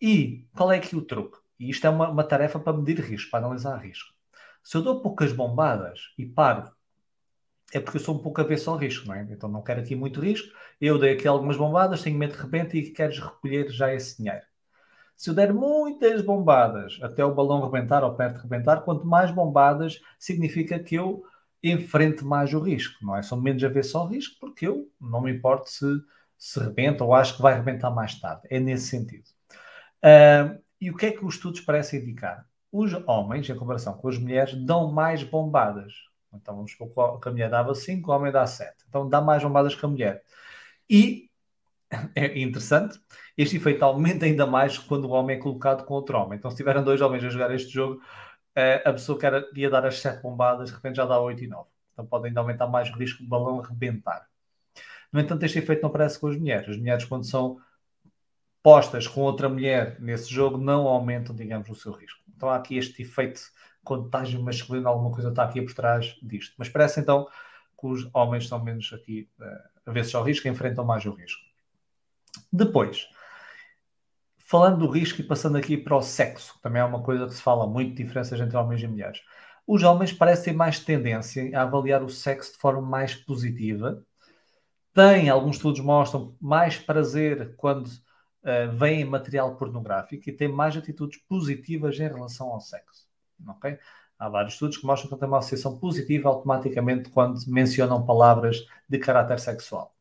E 0.01 0.47
qual 0.55 0.71
é 0.71 0.77
aqui 0.77 0.95
o 0.95 1.01
truque? 1.01 1.37
E 1.59 1.69
isto 1.69 1.85
é 1.85 1.89
uma, 1.89 2.09
uma 2.09 2.23
tarefa 2.23 2.59
para 2.59 2.77
medir 2.77 2.99
risco, 2.99 3.29
para 3.29 3.45
analisar 3.45 3.75
risco. 3.77 4.13
Se 4.63 4.77
eu 4.77 4.81
dou 4.81 5.01
poucas 5.01 5.33
bombadas 5.33 6.13
e 6.17 6.25
paro, 6.25 6.71
é 7.73 7.79
porque 7.79 7.97
eu 7.97 8.01
sou 8.01 8.15
um 8.15 8.19
pouco 8.19 8.39
avesso 8.39 8.69
ao 8.69 8.77
risco, 8.77 9.07
não 9.07 9.15
é? 9.15 9.27
Então 9.29 9.49
não 9.49 9.61
quero 9.61 9.81
aqui 9.81 9.95
muito 9.95 10.21
risco. 10.21 10.47
Eu 10.79 10.97
dei 10.97 11.13
aqui 11.13 11.27
algumas 11.27 11.57
bombadas, 11.57 12.01
tenho 12.01 12.17
medo 12.17 12.33
de 12.33 12.41
repente 12.41 12.77
e 12.77 12.91
queres 12.91 13.19
recolher 13.19 13.69
já 13.69 13.93
esse 13.93 14.17
dinheiro. 14.17 14.45
Se 15.15 15.29
eu 15.29 15.33
der 15.33 15.53
muitas 15.53 16.21
bombadas 16.21 16.99
até 17.01 17.23
o 17.23 17.33
balão 17.33 17.61
rebentar 17.63 18.03
ou 18.03 18.15
perto 18.15 18.37
de 18.37 18.43
rebentar, 18.43 18.81
quanto 18.81 19.05
mais 19.05 19.31
bombadas, 19.31 19.99
significa 20.17 20.79
que 20.79 20.95
eu 20.95 21.23
enfrente 21.63 22.25
mais 22.25 22.53
o 22.53 22.59
risco, 22.59 23.03
não 23.05 23.15
é? 23.15 23.21
Sou 23.21 23.39
menos 23.39 23.63
a 23.63 23.69
ver 23.69 23.83
só 23.83 24.03
o 24.03 24.07
risco, 24.07 24.35
porque 24.39 24.67
eu 24.67 24.89
não 24.99 25.21
me 25.21 25.31
importo 25.31 25.69
se 25.69 25.85
se 26.43 26.59
rebenta 26.59 27.05
ou 27.05 27.13
acho 27.13 27.37
que 27.37 27.41
vai 27.41 27.53
rebentar 27.53 27.89
mais 27.89 28.19
tarde. 28.19 28.41
É 28.49 28.59
nesse 28.59 28.87
sentido. 28.87 29.23
Uh, 30.03 30.61
e 30.79 30.91
o 30.91 30.97
que 30.97 31.05
é 31.05 31.11
que 31.13 31.23
os 31.23 31.35
estudos 31.35 31.61
parecem 31.61 32.01
indicar? 32.01 32.45
Os 32.69 32.91
homens, 33.07 33.49
em 33.49 33.55
comparação 33.55 33.93
com 33.93 34.09
as 34.09 34.17
mulheres, 34.17 34.53
dão 34.53 34.91
mais 34.91 35.23
bombadas. 35.23 35.93
Então 36.33 36.53
vamos 36.53 36.73
supor 36.73 37.17
que 37.21 37.29
a 37.29 37.31
mulher 37.31 37.49
dava 37.49 37.73
5, 37.73 38.11
o 38.11 38.13
homem 38.13 38.29
dá 38.29 38.45
7. 38.45 38.75
Então 38.89 39.07
dá 39.07 39.21
mais 39.21 39.41
bombadas 39.41 39.73
que 39.73 39.85
a 39.85 39.87
mulher. 39.87 40.21
E 40.89 41.29
é 42.13 42.37
interessante, 42.41 42.99
este 43.37 43.55
efeito 43.55 43.85
aumenta 43.85 44.25
ainda 44.25 44.45
mais 44.45 44.77
quando 44.77 45.05
o 45.05 45.11
homem 45.11 45.37
é 45.37 45.39
colocado 45.39 45.85
com 45.85 45.93
outro 45.93 46.17
homem. 46.17 46.37
Então, 46.37 46.51
se 46.51 46.57
tiverem 46.57 46.83
dois 46.83 46.99
homens 46.99 47.23
a 47.23 47.29
jogar 47.29 47.55
este 47.55 47.71
jogo, 47.71 48.01
a 48.55 48.93
pessoa 48.93 49.17
que 49.17 49.25
era, 49.25 49.47
ia 49.55 49.69
dar 49.69 49.85
as 49.85 49.99
7 49.99 50.21
bombadas, 50.21 50.69
de 50.69 50.75
repente 50.75 50.97
já 50.97 51.05
dá 51.05 51.19
8 51.19 51.43
e 51.43 51.47
9. 51.47 51.67
Então, 51.93 52.05
pode 52.05 52.27
ainda 52.27 52.39
aumentar 52.39 52.67
mais 52.67 52.89
o 52.89 52.93
risco 52.93 53.23
do 53.23 53.29
balão 53.29 53.59
rebentar. 53.59 54.27
No 55.11 55.19
entanto, 55.19 55.43
este 55.43 55.59
efeito 55.59 55.81
não 55.81 55.89
aparece 55.89 56.19
com 56.19 56.27
as 56.27 56.37
mulheres. 56.37 56.69
As 56.69 56.77
mulheres, 56.77 57.05
quando 57.05 57.25
são 57.25 57.59
postas 58.63 59.07
com 59.07 59.21
outra 59.21 59.47
mulher 59.49 59.99
nesse 59.99 60.31
jogo, 60.33 60.57
não 60.57 60.87
aumentam, 60.87 61.35
digamos, 61.35 61.69
o 61.69 61.75
seu 61.75 61.91
risco. 61.91 62.19
Então, 62.35 62.49
há 62.49 62.55
aqui 62.55 62.77
este 62.77 63.01
efeito 63.01 63.41
contágio 63.83 64.41
masculino, 64.41 64.87
alguma 64.87 65.11
coisa 65.11 65.29
está 65.29 65.43
aqui 65.43 65.61
por 65.61 65.73
trás 65.73 66.17
disto. 66.21 66.55
Mas 66.57 66.69
parece 66.69 66.99
então 66.99 67.27
que 67.79 67.87
os 67.87 68.09
homens 68.13 68.47
são 68.47 68.63
menos 68.63 68.91
aqui, 68.93 69.29
uh, 69.39 69.89
a 69.89 69.91
vezes 69.91 70.15
ao 70.15 70.23
risco, 70.23 70.47
enfrentam 70.47 70.85
mais 70.85 71.05
o 71.05 71.11
risco. 71.11 71.41
Depois, 72.51 73.07
falando 74.45 74.79
do 74.79 74.91
risco 74.91 75.21
e 75.21 75.23
passando 75.23 75.57
aqui 75.57 75.77
para 75.77 75.95
o 75.95 76.01
sexo, 76.01 76.59
também 76.61 76.81
é 76.81 76.85
uma 76.85 77.01
coisa 77.01 77.25
que 77.27 77.33
se 77.33 77.41
fala 77.41 77.67
muito, 77.67 77.95
diferenças 77.95 78.39
entre 78.39 78.57
homens 78.57 78.81
e 78.81 78.87
mulheres. 78.87 79.21
Os 79.65 79.83
homens 79.83 80.11
parecem 80.11 80.53
mais 80.53 80.79
tendência 80.79 81.57
a 81.57 81.63
avaliar 81.63 82.03
o 82.03 82.09
sexo 82.09 82.53
de 82.53 82.57
forma 82.57 82.81
mais 82.81 83.15
positiva. 83.15 84.03
Têm, 84.93 85.29
alguns 85.29 85.55
estudos 85.55 85.79
mostram, 85.79 86.35
mais 86.39 86.77
prazer 86.77 87.55
quando 87.55 87.87
uh, 87.87 88.71
veem 88.73 89.05
material 89.05 89.55
pornográfico 89.55 90.29
e 90.29 90.33
têm 90.33 90.49
mais 90.49 90.75
atitudes 90.75 91.19
positivas 91.27 91.97
em 91.99 92.07
relação 92.07 92.49
ao 92.49 92.59
sexo. 92.59 93.07
Ok? 93.47 93.77
Há 94.19 94.29
vários 94.29 94.53
estudos 94.53 94.77
que 94.77 94.85
mostram 94.85 95.09
que 95.09 95.17
têm 95.17 95.27
uma 95.27 95.39
associação 95.39 95.79
positiva 95.79 96.29
automaticamente 96.29 97.09
quando 97.09 97.39
mencionam 97.47 98.05
palavras 98.05 98.57
de 98.87 98.99
caráter 98.99 99.39
sexual. 99.39 99.92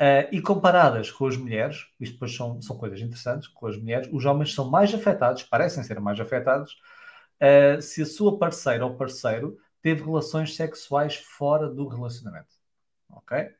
Uh, 0.00 0.30
e 0.30 0.40
comparadas 0.40 1.10
com 1.10 1.26
as 1.26 1.36
mulheres, 1.36 1.86
isto 1.98 2.12
depois 2.12 2.34
são, 2.34 2.62
são 2.62 2.78
coisas 2.78 3.00
interessantes, 3.00 3.48
com 3.48 3.66
as 3.66 3.76
mulheres, 3.76 4.08
os 4.12 4.24
homens 4.24 4.54
são 4.54 4.70
mais 4.70 4.94
afetados, 4.94 5.42
parecem 5.42 5.82
ser 5.82 5.98
mais 5.98 6.20
afetados, 6.20 6.76
uh, 7.42 7.82
se 7.82 8.02
a 8.02 8.06
sua 8.06 8.38
parceira 8.38 8.86
ou 8.86 8.96
parceiro 8.96 9.58
teve 9.82 10.04
relações 10.04 10.54
sexuais 10.54 11.16
fora 11.16 11.68
do 11.68 11.88
relacionamento. 11.88 12.54
Ok? 13.10 13.50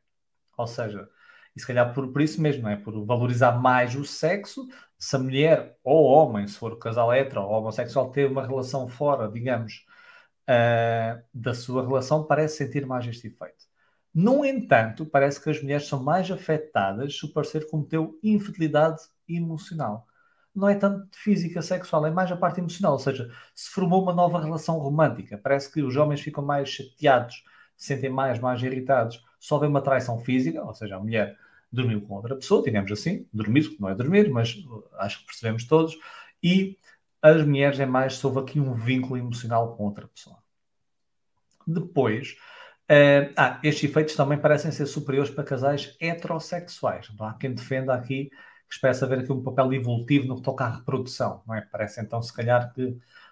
Ou 0.56 0.66
seja, 0.66 1.08
e 1.56 1.60
se 1.60 1.66
calhar 1.66 1.92
por, 1.92 2.12
por 2.12 2.22
isso 2.22 2.40
mesmo, 2.40 2.62
não 2.62 2.70
é? 2.70 2.76
Por 2.76 3.04
valorizar 3.04 3.52
mais 3.60 3.94
o 3.96 4.04
sexo, 4.04 4.68
se 4.98 5.16
a 5.16 5.18
mulher 5.18 5.76
ou 5.82 6.04
homem, 6.06 6.46
se 6.46 6.56
for 6.58 6.78
casal 6.78 7.12
hetero 7.12 7.42
ou 7.42 7.50
homossexual, 7.50 8.10
teve 8.10 8.32
uma 8.32 8.46
relação 8.46 8.88
fora, 8.88 9.28
digamos, 9.28 9.84
uh, 10.48 11.22
da 11.34 11.54
sua 11.54 11.86
relação, 11.86 12.24
parece 12.24 12.58
sentir 12.58 12.86
mais 12.86 13.06
este 13.06 13.28
efeito. 13.28 13.67
No 14.20 14.44
entanto, 14.44 15.06
parece 15.06 15.40
que 15.40 15.48
as 15.48 15.62
mulheres 15.62 15.86
são 15.86 16.02
mais 16.02 16.28
afetadas 16.28 17.16
se 17.16 17.24
o 17.24 17.32
parceiro 17.32 17.68
cometeu 17.68 18.18
infidelidade 18.20 19.00
emocional. 19.28 20.08
Não 20.52 20.68
é 20.68 20.74
tanto 20.74 21.16
física, 21.16 21.62
sexual, 21.62 22.04
é 22.04 22.10
mais 22.10 22.32
a 22.32 22.36
parte 22.36 22.58
emocional. 22.58 22.94
Ou 22.94 22.98
seja, 22.98 23.30
se 23.54 23.70
formou 23.70 24.02
uma 24.02 24.12
nova 24.12 24.40
relação 24.42 24.76
romântica, 24.78 25.38
parece 25.38 25.72
que 25.72 25.82
os 25.82 25.94
homens 25.94 26.20
ficam 26.20 26.44
mais 26.44 26.68
chateados 26.68 27.44
se 27.76 27.86
sentem 27.86 28.10
mais, 28.10 28.40
mais 28.40 28.60
irritados, 28.60 29.24
só 29.38 29.54
houver 29.54 29.68
uma 29.68 29.80
traição 29.80 30.18
física, 30.18 30.64
ou 30.64 30.74
seja, 30.74 30.96
a 30.96 30.98
mulher 30.98 31.38
dormiu 31.70 32.00
com 32.00 32.14
outra 32.14 32.34
pessoa, 32.34 32.60
digamos 32.60 32.90
assim, 32.90 33.24
dormir, 33.32 33.76
não 33.78 33.88
é 33.88 33.94
dormir, 33.94 34.28
mas 34.30 34.56
uh, 34.56 34.84
acho 34.94 35.20
que 35.20 35.26
percebemos 35.26 35.64
todos, 35.64 35.96
e 36.42 36.76
as 37.22 37.46
mulheres 37.46 37.78
é 37.78 37.86
mais 37.86 38.16
se 38.16 38.26
houve 38.26 38.40
aqui 38.40 38.58
um 38.58 38.72
vínculo 38.74 39.16
emocional 39.16 39.76
com 39.76 39.84
outra 39.84 40.08
pessoa. 40.08 40.38
Depois, 41.64 42.36
uh, 42.90 43.32
ah, 43.36 43.60
estes 43.62 43.88
efeitos 43.88 44.14
também 44.14 44.38
parecem 44.38 44.70
ser 44.70 44.86
superiores 44.86 45.30
para 45.30 45.44
casais 45.44 45.96
heterossexuais. 46.00 47.08
Então, 47.12 47.26
há 47.26 47.34
quem 47.34 47.54
defenda 47.54 47.94
aqui 47.94 48.30
que 48.68 48.74
espera 48.74 49.04
haver 49.04 49.20
aqui 49.20 49.32
um 49.32 49.42
papel 49.42 49.72
evolutivo 49.72 50.26
no 50.26 50.36
que 50.36 50.42
toca 50.42 50.64
à 50.64 50.76
reprodução, 50.76 51.42
não 51.46 51.54
é? 51.54 51.62
Parece 51.62 52.00
então, 52.00 52.20
se 52.20 52.32
calhar, 52.32 52.72
que 52.74 52.82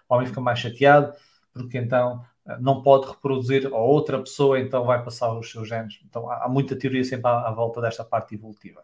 o 0.09 0.15
homem 0.15 0.27
fica 0.27 0.41
mais 0.41 0.59
chateado 0.59 1.13
porque 1.57 1.77
então 1.77 2.23
não 2.59 2.81
pode 2.81 3.07
reproduzir 3.07 3.67
a 3.67 3.77
outra 3.77 4.19
pessoa, 4.19 4.59
então 4.59 4.85
vai 4.85 5.03
passar 5.03 5.33
os 5.33 5.51
seus 5.51 5.67
genes. 5.67 5.99
Então 6.05 6.29
há, 6.31 6.47
muita 6.47 6.77
teoria 6.77 7.03
sempre 7.03 7.29
à, 7.29 7.47
à, 7.47 7.51
volta 7.51 7.81
desta 7.81 8.05
parte 8.05 8.35
evolutiva. 8.35 8.83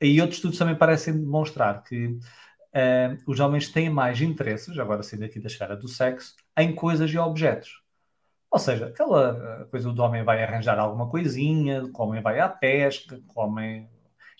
E 0.00 0.20
outros 0.20 0.38
estudos 0.38 0.58
também 0.58 0.76
parecem 0.76 1.18
demonstrar 1.18 1.82
que 1.82 2.06
uh, 2.08 3.16
os 3.26 3.40
homens 3.40 3.68
têm 3.68 3.88
mais 3.88 4.20
interesses, 4.20 4.78
agora 4.78 5.02
saindo 5.02 5.24
aqui 5.24 5.40
da 5.40 5.46
esfera 5.46 5.76
do 5.76 5.88
sexo, 5.88 6.34
em 6.58 6.74
coisas 6.74 7.10
e 7.10 7.16
objetos. 7.16 7.83
Ou 8.54 8.60
seja, 8.60 8.86
aquela 8.86 9.62
eh, 9.62 9.64
coisa 9.64 9.92
do 9.92 10.00
homem 10.00 10.22
vai 10.22 10.40
arranjar 10.40 10.78
alguma 10.78 11.08
coisinha, 11.10 11.82
o 11.82 11.90
homem 12.00 12.22
vai 12.22 12.38
à 12.38 12.48
pesca, 12.48 13.20
o 13.34 13.40
homem. 13.40 13.90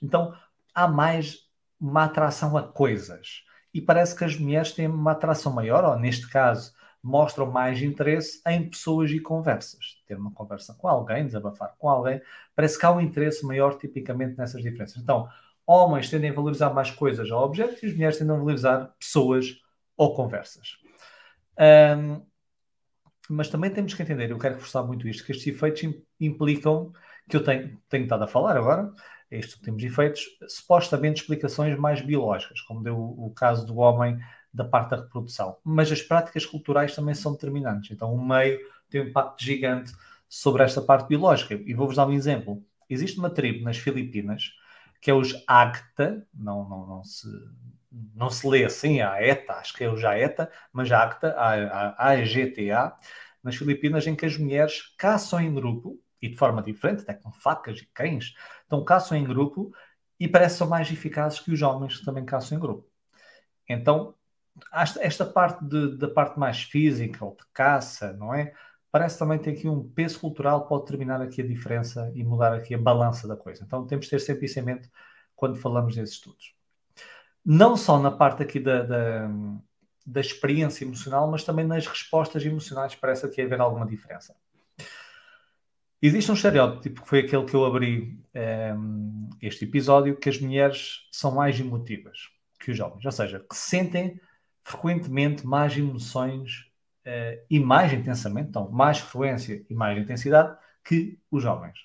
Então 0.00 0.32
há 0.72 0.86
mais 0.86 1.48
uma 1.80 2.04
atração 2.04 2.56
a 2.56 2.62
coisas. 2.62 3.42
E 3.74 3.80
parece 3.80 4.16
que 4.16 4.22
as 4.22 4.38
mulheres 4.38 4.70
têm 4.70 4.86
uma 4.86 5.10
atração 5.10 5.52
maior, 5.52 5.84
ou 5.84 5.98
neste 5.98 6.30
caso, 6.30 6.72
mostram 7.02 7.50
mais 7.50 7.82
interesse 7.82 8.40
em 8.46 8.70
pessoas 8.70 9.10
e 9.10 9.18
conversas. 9.18 10.00
Ter 10.06 10.16
uma 10.16 10.30
conversa 10.30 10.74
com 10.74 10.86
alguém, 10.86 11.26
desabafar 11.26 11.74
com 11.76 11.88
alguém, 11.88 12.22
parece 12.54 12.78
que 12.78 12.86
há 12.86 12.92
um 12.92 13.00
interesse 13.00 13.44
maior 13.44 13.76
tipicamente 13.76 14.38
nessas 14.38 14.62
diferenças. 14.62 15.02
Então, 15.02 15.28
homens 15.66 16.08
tendem 16.08 16.30
a 16.30 16.34
valorizar 16.34 16.70
mais 16.72 16.88
coisas 16.88 17.32
ou 17.32 17.42
objetos 17.42 17.82
e 17.82 17.86
as 17.86 17.92
mulheres 17.92 18.16
tendem 18.16 18.36
a 18.36 18.38
valorizar 18.38 18.94
pessoas 18.96 19.60
ou 19.96 20.14
conversas. 20.14 20.78
Um, 21.58 22.24
mas 23.28 23.48
também 23.48 23.70
temos 23.70 23.94
que 23.94 24.02
entender, 24.02 24.30
eu 24.30 24.38
quero 24.38 24.54
reforçar 24.54 24.82
muito 24.82 25.08
isto, 25.08 25.24
que 25.24 25.32
estes 25.32 25.46
efeitos 25.46 25.82
implicam, 26.20 26.92
que 27.28 27.36
eu 27.36 27.42
tenho, 27.42 27.80
tenho 27.88 28.04
estado 28.04 28.24
a 28.24 28.26
falar 28.26 28.56
agora, 28.56 28.92
estes 29.30 29.56
últimos 29.56 29.82
efeitos, 29.82 30.24
supostamente 30.48 31.22
explicações 31.22 31.78
mais 31.78 32.00
biológicas, 32.00 32.60
como 32.62 32.82
deu 32.82 32.96
o, 32.96 33.26
o 33.26 33.30
caso 33.30 33.66
do 33.66 33.76
homem 33.78 34.18
da 34.52 34.64
parte 34.64 34.90
da 34.90 34.96
reprodução. 34.98 35.56
Mas 35.64 35.90
as 35.90 36.00
práticas 36.00 36.46
culturais 36.46 36.94
também 36.94 37.14
são 37.14 37.32
determinantes. 37.32 37.90
Então, 37.90 38.14
o 38.14 38.24
meio 38.24 38.60
tem 38.88 39.00
um 39.00 39.08
impacto 39.08 39.42
gigante 39.42 39.92
sobre 40.28 40.62
esta 40.62 40.80
parte 40.80 41.08
biológica. 41.08 41.54
E 41.54 41.74
vou-vos 41.74 41.96
dar 41.96 42.06
um 42.06 42.12
exemplo. 42.12 42.62
Existe 42.88 43.18
uma 43.18 43.30
tribo 43.30 43.64
nas 43.64 43.76
Filipinas 43.76 44.52
que 45.04 45.10
é 45.10 45.14
os 45.14 45.34
Agta, 45.46 46.26
não, 46.32 46.66
não, 46.66 46.86
não, 46.86 47.04
se, 47.04 47.28
não 48.14 48.30
se 48.30 48.48
lê 48.48 48.64
assim, 48.64 49.02
a 49.02 49.20
ETA, 49.20 49.52
acho 49.52 49.74
que 49.74 49.84
é 49.84 49.90
o 49.90 49.98
Jaeta, 49.98 50.50
mas 50.72 50.90
Agta, 50.90 51.36
A-G-T-A, 51.98 52.96
nas 53.42 53.54
Filipinas, 53.54 54.06
em 54.06 54.16
que 54.16 54.24
as 54.24 54.38
mulheres 54.38 54.94
caçam 54.96 55.38
em 55.42 55.52
grupo, 55.52 56.00
e 56.22 56.28
de 56.30 56.38
forma 56.38 56.62
diferente, 56.62 57.02
até 57.02 57.12
com 57.12 57.30
facas 57.30 57.80
e 57.80 57.86
cães, 57.92 58.34
então 58.64 58.82
caçam 58.82 59.18
em 59.18 59.24
grupo 59.24 59.74
e 60.18 60.26
parecem 60.26 60.56
ser 60.56 60.70
mais 60.70 60.90
eficazes 60.90 61.38
que 61.38 61.52
os 61.52 61.60
homens 61.60 61.98
que 61.98 62.04
também 62.06 62.24
caçam 62.24 62.56
em 62.56 62.60
grupo. 62.62 62.90
Então, 63.68 64.14
esta 64.72 65.26
parte 65.26 65.62
da 65.98 66.08
parte 66.08 66.38
mais 66.38 66.62
física 66.62 67.22
ou 67.22 67.32
de 67.32 67.44
caça, 67.52 68.14
não 68.14 68.32
é? 68.32 68.54
Parece 68.94 69.18
também 69.18 69.40
ter 69.40 69.50
aqui 69.50 69.68
um 69.68 69.82
peso 69.82 70.20
cultural 70.20 70.68
pode 70.68 70.84
determinar 70.84 71.20
aqui 71.20 71.42
a 71.42 71.44
diferença 71.44 72.12
e 72.14 72.22
mudar 72.22 72.54
aqui 72.54 72.76
a 72.76 72.78
balança 72.78 73.26
da 73.26 73.34
coisa. 73.34 73.64
Então 73.64 73.84
temos 73.84 74.04
de 74.04 74.10
ter 74.12 74.20
sempre 74.20 74.46
isso 74.46 74.56
em 74.60 74.62
mente 74.62 74.88
quando 75.34 75.56
falamos 75.56 75.96
desses 75.96 76.14
estudos. 76.14 76.54
Não 77.44 77.76
só 77.76 77.98
na 77.98 78.12
parte 78.12 78.44
aqui 78.44 78.60
da, 78.60 78.84
da, 78.84 79.28
da 80.06 80.20
experiência 80.20 80.84
emocional, 80.84 81.28
mas 81.28 81.42
também 81.42 81.66
nas 81.66 81.88
respostas 81.88 82.46
emocionais 82.46 82.94
parece 82.94 83.26
aqui 83.26 83.42
haver 83.42 83.60
alguma 83.60 83.84
diferença. 83.84 84.32
Existe 86.00 86.30
um 86.30 86.34
estereótipo 86.34 87.02
que 87.02 87.08
foi 87.08 87.18
aquele 87.18 87.46
que 87.46 87.56
eu 87.56 87.64
abri 87.64 88.00
um, 88.00 88.22
ehm, 88.32 89.30
este 89.42 89.64
episódio, 89.64 90.16
que 90.16 90.28
as 90.28 90.38
mulheres 90.38 91.08
são 91.10 91.32
mais 91.32 91.58
emotivas 91.58 92.28
que 92.60 92.70
os 92.70 92.78
homens, 92.78 93.04
ou 93.04 93.10
seja, 93.10 93.40
que 93.40 93.56
sentem 93.56 94.20
frequentemente 94.62 95.44
mais 95.44 95.76
emoções 95.76 96.72
uh, 97.06 97.44
e 97.48 97.60
mais 97.60 97.92
intensamente, 97.92 98.48
então 98.48 98.70
mais 98.70 98.98
frequência 98.98 99.64
e 99.68 99.74
mais 99.74 99.98
intensidade 99.98 100.56
que 100.84 101.18
os 101.30 101.44
homens. 101.44 101.78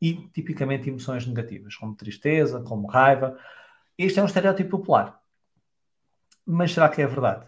E 0.00 0.28
tipicamente 0.28 0.88
emoções 0.88 1.26
negativas, 1.26 1.76
como 1.76 1.94
tristeza, 1.96 2.60
como 2.60 2.86
raiva. 2.86 3.38
Este 3.96 4.20
é 4.20 4.22
um 4.22 4.26
estereótipo 4.26 4.78
popular. 4.78 5.18
Mas 6.46 6.72
será 6.72 6.88
que 6.88 7.00
é 7.00 7.06
verdade? 7.06 7.46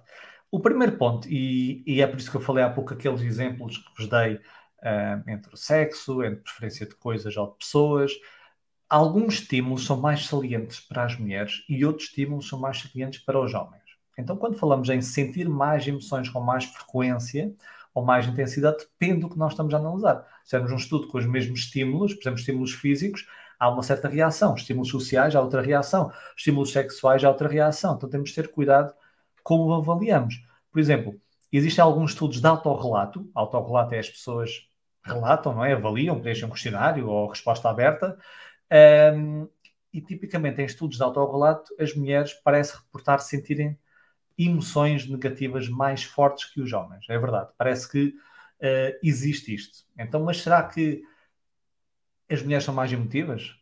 O 0.51 0.61
primeiro 0.61 0.97
ponto, 0.97 1.29
e, 1.29 1.83
e 1.87 2.01
é 2.01 2.07
por 2.07 2.19
isso 2.19 2.31
que 2.31 2.37
eu 2.37 2.41
falei 2.41 2.65
há 2.65 2.71
pouco 2.71 2.95
aqueles 2.95 3.21
exemplos 3.21 3.79
que 3.79 3.91
vos 3.99 4.09
dei 4.09 4.37
uh, 4.37 5.31
entre 5.31 5.53
o 5.53 5.57
sexo, 5.57 6.23
entre 6.23 6.43
preferência 6.43 6.87
de 6.87 6.95
coisas 6.95 7.37
ou 7.37 7.51
de 7.51 7.59
pessoas, 7.59 8.13
alguns 8.89 9.35
estímulos 9.35 9.85
são 9.85 10.01
mais 10.01 10.27
salientes 10.27 10.81
para 10.81 11.05
as 11.05 11.19
mulheres 11.19 11.65
e 11.69 11.85
outros 11.85 12.09
estímulos 12.09 12.49
são 12.49 12.59
mais 12.59 12.81
salientes 12.81 13.21
para 13.21 13.41
os 13.41 13.53
homens. 13.53 13.86
Então, 14.17 14.37
quando 14.37 14.57
falamos 14.57 14.89
em 14.89 15.01
sentir 15.03 15.49
mais 15.49 15.87
emoções 15.87 16.29
com 16.29 16.41
mais 16.41 16.65
frequência 16.65 17.55
ou 17.95 18.05
mais 18.05 18.27
intensidade, 18.27 18.79
depende 18.79 19.21
do 19.21 19.31
que 19.31 19.39
nós 19.39 19.53
estamos 19.53 19.75
a 19.75 19.79
analisar. 19.79 20.27
Se 20.45 20.53
temos 20.53 20.73
um 20.73 20.77
estudo 20.77 21.09
com 21.09 21.19
os 21.19 21.27
mesmos 21.27 21.61
estímulos, 21.61 22.15
por 22.15 22.23
exemplo, 22.23 22.39
estímulos 22.39 22.73
físicos, 22.73 23.27
há 23.59 23.69
uma 23.71 23.83
certa 23.83 24.09
reação. 24.09 24.55
Estímulos 24.55 24.89
sociais, 24.89 25.35
há 25.35 25.41
outra 25.41 25.61
reação. 25.61 26.13
Estímulos 26.37 26.73
sexuais, 26.73 27.23
há 27.25 27.29
outra 27.29 27.49
reação. 27.49 27.95
Então, 27.97 28.09
temos 28.09 28.31
de 28.31 28.35
ter 28.35 28.49
cuidado 28.49 28.95
como 29.43 29.73
avaliamos. 29.75 30.43
Por 30.71 30.81
exemplo, 30.81 31.21
existem 31.53 31.83
alguns 31.83 32.13
estudos 32.13 32.41
de 32.41 32.47
autorrelato. 32.47 33.31
Autorrelato 33.35 33.95
é 33.95 33.99
as 33.99 34.09
pessoas 34.11 34.69
relatam, 35.05 35.55
não 35.55 35.65
é? 35.65 35.73
Avaliam, 35.73 36.21
preenchem 36.21 36.47
um 36.47 36.51
questionário 36.51 37.09
ou 37.09 37.29
resposta 37.29 37.69
aberta. 37.69 38.19
Um, 39.15 39.49
e 39.93 40.01
tipicamente 40.01 40.61
em 40.61 40.65
estudos 40.67 40.97
de 40.99 41.03
autorrelato, 41.03 41.75
as 41.79 41.95
mulheres 41.95 42.35
parecem 42.35 42.77
reportar 42.79 43.21
sentirem 43.21 43.79
emoções 44.39 45.09
negativas 45.09 45.69
mais 45.69 46.05
fortes 46.05 46.45
que 46.47 46.61
os 46.61 46.73
homens. 46.73 47.05
É 47.09 47.19
verdade, 47.19 47.51
parece 47.57 47.91
que 47.91 48.09
uh, 48.09 48.99
existe 49.03 49.55
isto. 49.55 49.85
Então, 49.99 50.23
mas 50.23 50.43
será 50.43 50.63
que 50.63 51.03
as 52.31 52.43
mulheres 52.43 52.65
são 52.65 52.75
mais 52.75 52.93
emotivas? 52.93 53.55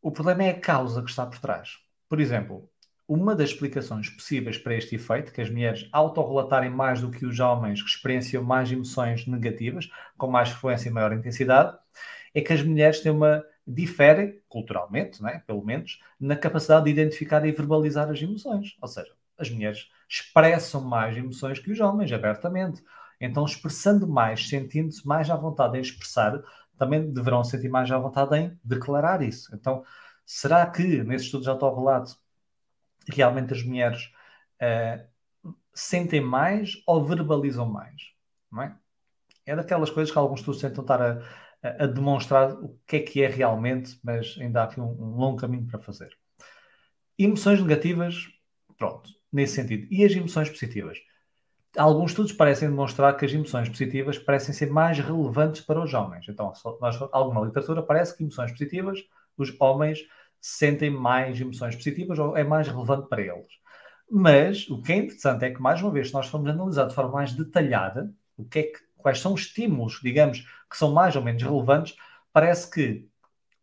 O 0.00 0.10
problema 0.10 0.44
é 0.44 0.50
a 0.50 0.60
causa 0.60 1.02
que 1.02 1.10
está 1.10 1.26
por 1.26 1.38
trás. 1.38 1.78
Por 2.08 2.20
exemplo, 2.20 2.70
uma 3.06 3.34
das 3.34 3.50
explicações 3.50 4.08
possíveis 4.08 4.56
para 4.56 4.74
este 4.74 4.94
efeito, 4.94 5.32
que 5.32 5.40
as 5.40 5.50
mulheres 5.50 5.88
autorrelatarem 5.92 6.70
mais 6.70 7.00
do 7.00 7.10
que 7.10 7.26
os 7.26 7.38
homens 7.38 7.82
que 7.82 7.88
experienciam 7.88 8.42
mais 8.42 8.72
emoções 8.72 9.26
negativas, 9.26 9.90
com 10.16 10.26
mais 10.26 10.48
frequência 10.50 10.88
e 10.88 10.92
maior 10.92 11.12
intensidade, 11.12 11.76
é 12.34 12.40
que 12.40 12.52
as 12.52 12.62
mulheres 12.62 13.00
têm 13.00 13.12
uma 13.12 13.44
diferem 13.66 14.40
culturalmente, 14.48 15.22
né, 15.22 15.42
pelo 15.46 15.64
menos, 15.64 16.00
na 16.18 16.36
capacidade 16.36 16.84
de 16.84 16.90
identificar 16.90 17.44
e 17.46 17.52
verbalizar 17.52 18.10
as 18.10 18.20
emoções. 18.20 18.76
Ou 18.80 18.88
seja, 18.88 19.12
as 19.38 19.50
mulheres 19.50 19.88
expressam 20.08 20.80
mais 20.80 21.16
emoções 21.16 21.58
que 21.58 21.70
os 21.70 21.80
homens, 21.80 22.12
abertamente. 22.12 22.82
Então, 23.20 23.44
expressando 23.44 24.06
mais, 24.06 24.48
sentindo-se 24.48 25.06
mais 25.06 25.30
à 25.30 25.36
vontade 25.36 25.78
em 25.78 25.80
expressar, 25.80 26.42
também 26.78 27.12
deverão 27.12 27.44
sentir 27.44 27.68
mais 27.68 27.90
à 27.90 27.98
vontade 27.98 28.36
em 28.36 28.58
declarar 28.62 29.22
isso. 29.22 29.54
Então, 29.54 29.84
será 30.26 30.66
que 30.66 31.02
nesses 31.04 31.26
estudos 31.26 31.44
de 31.44 31.50
autorrelato 31.50 32.16
realmente 33.08 33.52
as 33.52 33.62
mulheres 33.62 34.10
uh, 34.60 35.52
sentem 35.72 36.20
mais 36.20 36.82
ou 36.86 37.04
verbalizam 37.04 37.66
mais? 37.66 38.02
Não 38.50 38.62
é? 38.62 38.76
é 39.46 39.54
daquelas 39.56 39.90
coisas 39.90 40.12
que 40.12 40.18
alguns 40.18 40.40
estudos 40.40 40.60
tentam 40.60 40.82
estar 40.82 41.00
a, 41.00 41.20
a, 41.62 41.86
demonstrar 41.86 42.52
o 42.52 42.78
que 42.86 42.96
é 42.96 43.00
que 43.00 43.22
é 43.22 43.28
realmente, 43.28 43.98
mas 44.02 44.36
ainda 44.40 44.62
há 44.62 44.64
aqui 44.64 44.80
um, 44.80 44.90
um 44.90 45.16
longo 45.16 45.38
caminho 45.38 45.66
para 45.66 45.78
fazer. 45.78 46.10
Emoções 47.18 47.60
negativas, 47.60 48.28
pronto, 48.76 49.10
nesse 49.34 49.56
sentido. 49.56 49.86
E 49.90 50.04
as 50.04 50.12
emoções 50.12 50.48
positivas? 50.48 50.98
Alguns 51.76 52.12
estudos 52.12 52.32
parecem 52.32 52.68
demonstrar 52.68 53.16
que 53.16 53.24
as 53.24 53.32
emoções 53.32 53.68
positivas 53.68 54.16
parecem 54.16 54.54
ser 54.54 54.70
mais 54.70 54.98
relevantes 55.00 55.60
para 55.60 55.82
os 55.82 55.92
homens. 55.92 56.24
Então, 56.28 56.52
nós, 56.80 56.96
alguma 57.10 57.44
literatura 57.44 57.82
parece 57.82 58.16
que 58.16 58.22
emoções 58.22 58.52
positivas, 58.52 59.00
os 59.36 59.52
homens 59.60 60.06
sentem 60.40 60.88
mais 60.88 61.40
emoções 61.40 61.74
positivas 61.74 62.16
ou 62.18 62.36
é 62.36 62.44
mais 62.44 62.68
relevante 62.68 63.08
para 63.08 63.22
eles. 63.22 63.48
Mas 64.08 64.68
o 64.70 64.80
que 64.80 64.92
é 64.92 64.96
interessante 64.98 65.44
é 65.44 65.50
que, 65.50 65.60
mais 65.60 65.82
uma 65.82 65.90
vez, 65.90 66.08
se 66.08 66.14
nós 66.14 66.28
formos 66.28 66.48
analisar 66.48 66.86
de 66.86 66.94
forma 66.94 67.10
mais 67.10 67.32
detalhada 67.32 68.14
o 68.36 68.44
que 68.44 68.58
é 68.60 68.62
que, 68.62 68.78
quais 68.96 69.18
são 69.18 69.34
os 69.34 69.40
estímulos, 69.40 69.98
digamos, 70.00 70.40
que 70.70 70.76
são 70.76 70.92
mais 70.92 71.16
ou 71.16 71.22
menos 71.22 71.42
relevantes, 71.42 71.96
parece 72.32 72.70
que 72.70 73.08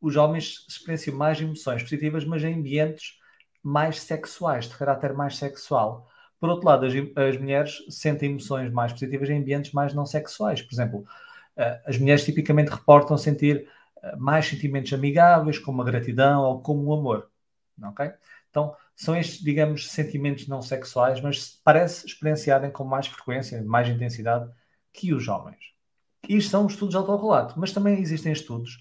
os 0.01 0.17
homens 0.17 0.65
experienciam 0.67 1.15
mais 1.15 1.39
emoções 1.39 1.81
positivas, 1.83 2.25
mas 2.25 2.43
em 2.43 2.55
ambientes 2.55 3.20
mais 3.63 4.01
sexuais, 4.01 4.65
de 4.67 4.75
caráter 4.75 5.13
mais 5.13 5.37
sexual. 5.37 6.09
Por 6.39 6.49
outro 6.49 6.67
lado, 6.67 6.85
as, 6.85 6.93
as 6.93 7.37
mulheres 7.37 7.85
sentem 7.89 8.31
emoções 8.31 8.71
mais 8.71 8.91
positivas 8.91 9.29
em 9.29 9.39
ambientes 9.39 9.73
mais 9.73 9.93
não 9.93 10.05
sexuais. 10.05 10.61
Por 10.61 10.73
exemplo, 10.73 10.99
uh, 10.99 11.81
as 11.85 11.97
mulheres 11.97 12.25
tipicamente 12.25 12.71
reportam 12.71 13.17
sentir 13.17 13.67
uh, 13.97 14.19
mais 14.19 14.47
sentimentos 14.47 14.91
amigáveis, 14.93 15.59
como 15.59 15.81
a 15.81 15.85
gratidão 15.85 16.43
ou 16.43 16.61
como 16.61 16.83
o 16.83 16.93
amor. 16.93 17.29
Ok? 17.83 18.11
Então, 18.49 18.75
são 18.95 19.15
estes, 19.15 19.39
digamos, 19.43 19.89
sentimentos 19.89 20.47
não 20.47 20.61
sexuais, 20.61 21.21
mas 21.21 21.59
parece 21.63 22.05
experienciarem 22.05 22.69
com 22.69 22.83
mais 22.83 23.07
frequência, 23.07 23.63
mais 23.63 23.87
intensidade 23.87 24.51
que 24.93 25.13
os 25.13 25.27
homens. 25.27 25.71
Isto 26.27 26.51
são 26.51 26.67
estudos 26.67 26.91
de 26.91 26.97
autorrelato, 26.97 27.59
mas 27.59 27.71
também 27.71 27.99
existem 27.99 28.31
estudos 28.31 28.77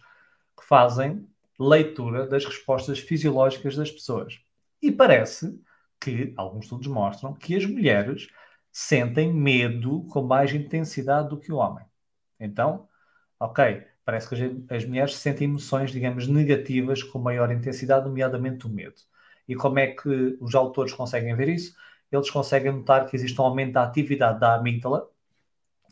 que 0.58 0.66
fazem 0.66 1.26
leitura 1.58 2.26
das 2.26 2.44
respostas 2.44 2.98
fisiológicas 2.98 3.76
das 3.76 3.90
pessoas. 3.90 4.40
E 4.82 4.90
parece 4.90 5.60
que, 6.00 6.32
alguns 6.36 6.64
estudos 6.64 6.86
mostram, 6.86 7.34
que 7.34 7.54
as 7.56 7.66
mulheres 7.66 8.28
sentem 8.72 9.32
medo 9.32 10.04
com 10.10 10.22
mais 10.22 10.52
intensidade 10.54 11.28
do 11.28 11.38
que 11.38 11.52
o 11.52 11.56
homem. 11.56 11.84
Então, 12.38 12.88
ok, 13.38 13.84
parece 14.04 14.28
que 14.28 14.74
as, 14.74 14.84
mulheres 14.84 15.16
sentem 15.16 15.48
emoções, 15.48 15.90
digamos, 15.90 16.26
negativas 16.26 17.02
com 17.02 17.18
maior 17.18 17.50
intensidade, 17.52 18.06
nomeadamente 18.06 18.66
o 18.66 18.70
medo. 18.70 19.00
E 19.46 19.54
como 19.54 19.78
é 19.78 19.88
que 19.88 20.38
os 20.40 20.54
autores 20.54 20.92
conseguem 20.92 21.34
ver 21.34 21.48
isso? 21.48 21.74
Eles 22.10 22.30
conseguem 22.30 22.72
notar 22.72 23.06
que 23.06 23.16
existe 23.16 23.40
um 23.40 23.44
aumento 23.44 23.72
da 23.74 23.84
atividade 23.84 24.40
da 24.40 24.54
amígdala, 24.56 25.08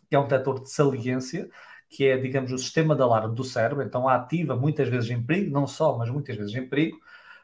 que 0.08 0.16
é 0.16 0.18
um 0.18 0.24
detector 0.24 0.62
de 0.62 0.70
saliência, 0.70 1.50
que 1.88 2.04
é, 2.06 2.16
digamos, 2.16 2.52
o 2.52 2.58
sistema 2.58 2.94
de 2.94 3.02
alarme 3.02 3.34
do 3.34 3.44
cérebro, 3.44 3.84
então 3.84 4.08
ativa 4.08 4.56
muitas 4.56 4.88
vezes 4.88 5.10
em 5.10 5.22
perigo, 5.22 5.50
não 5.50 5.66
só, 5.66 5.96
mas 5.96 6.10
muitas 6.10 6.36
vezes 6.36 6.54
em 6.54 6.66
perigo, 6.68 6.98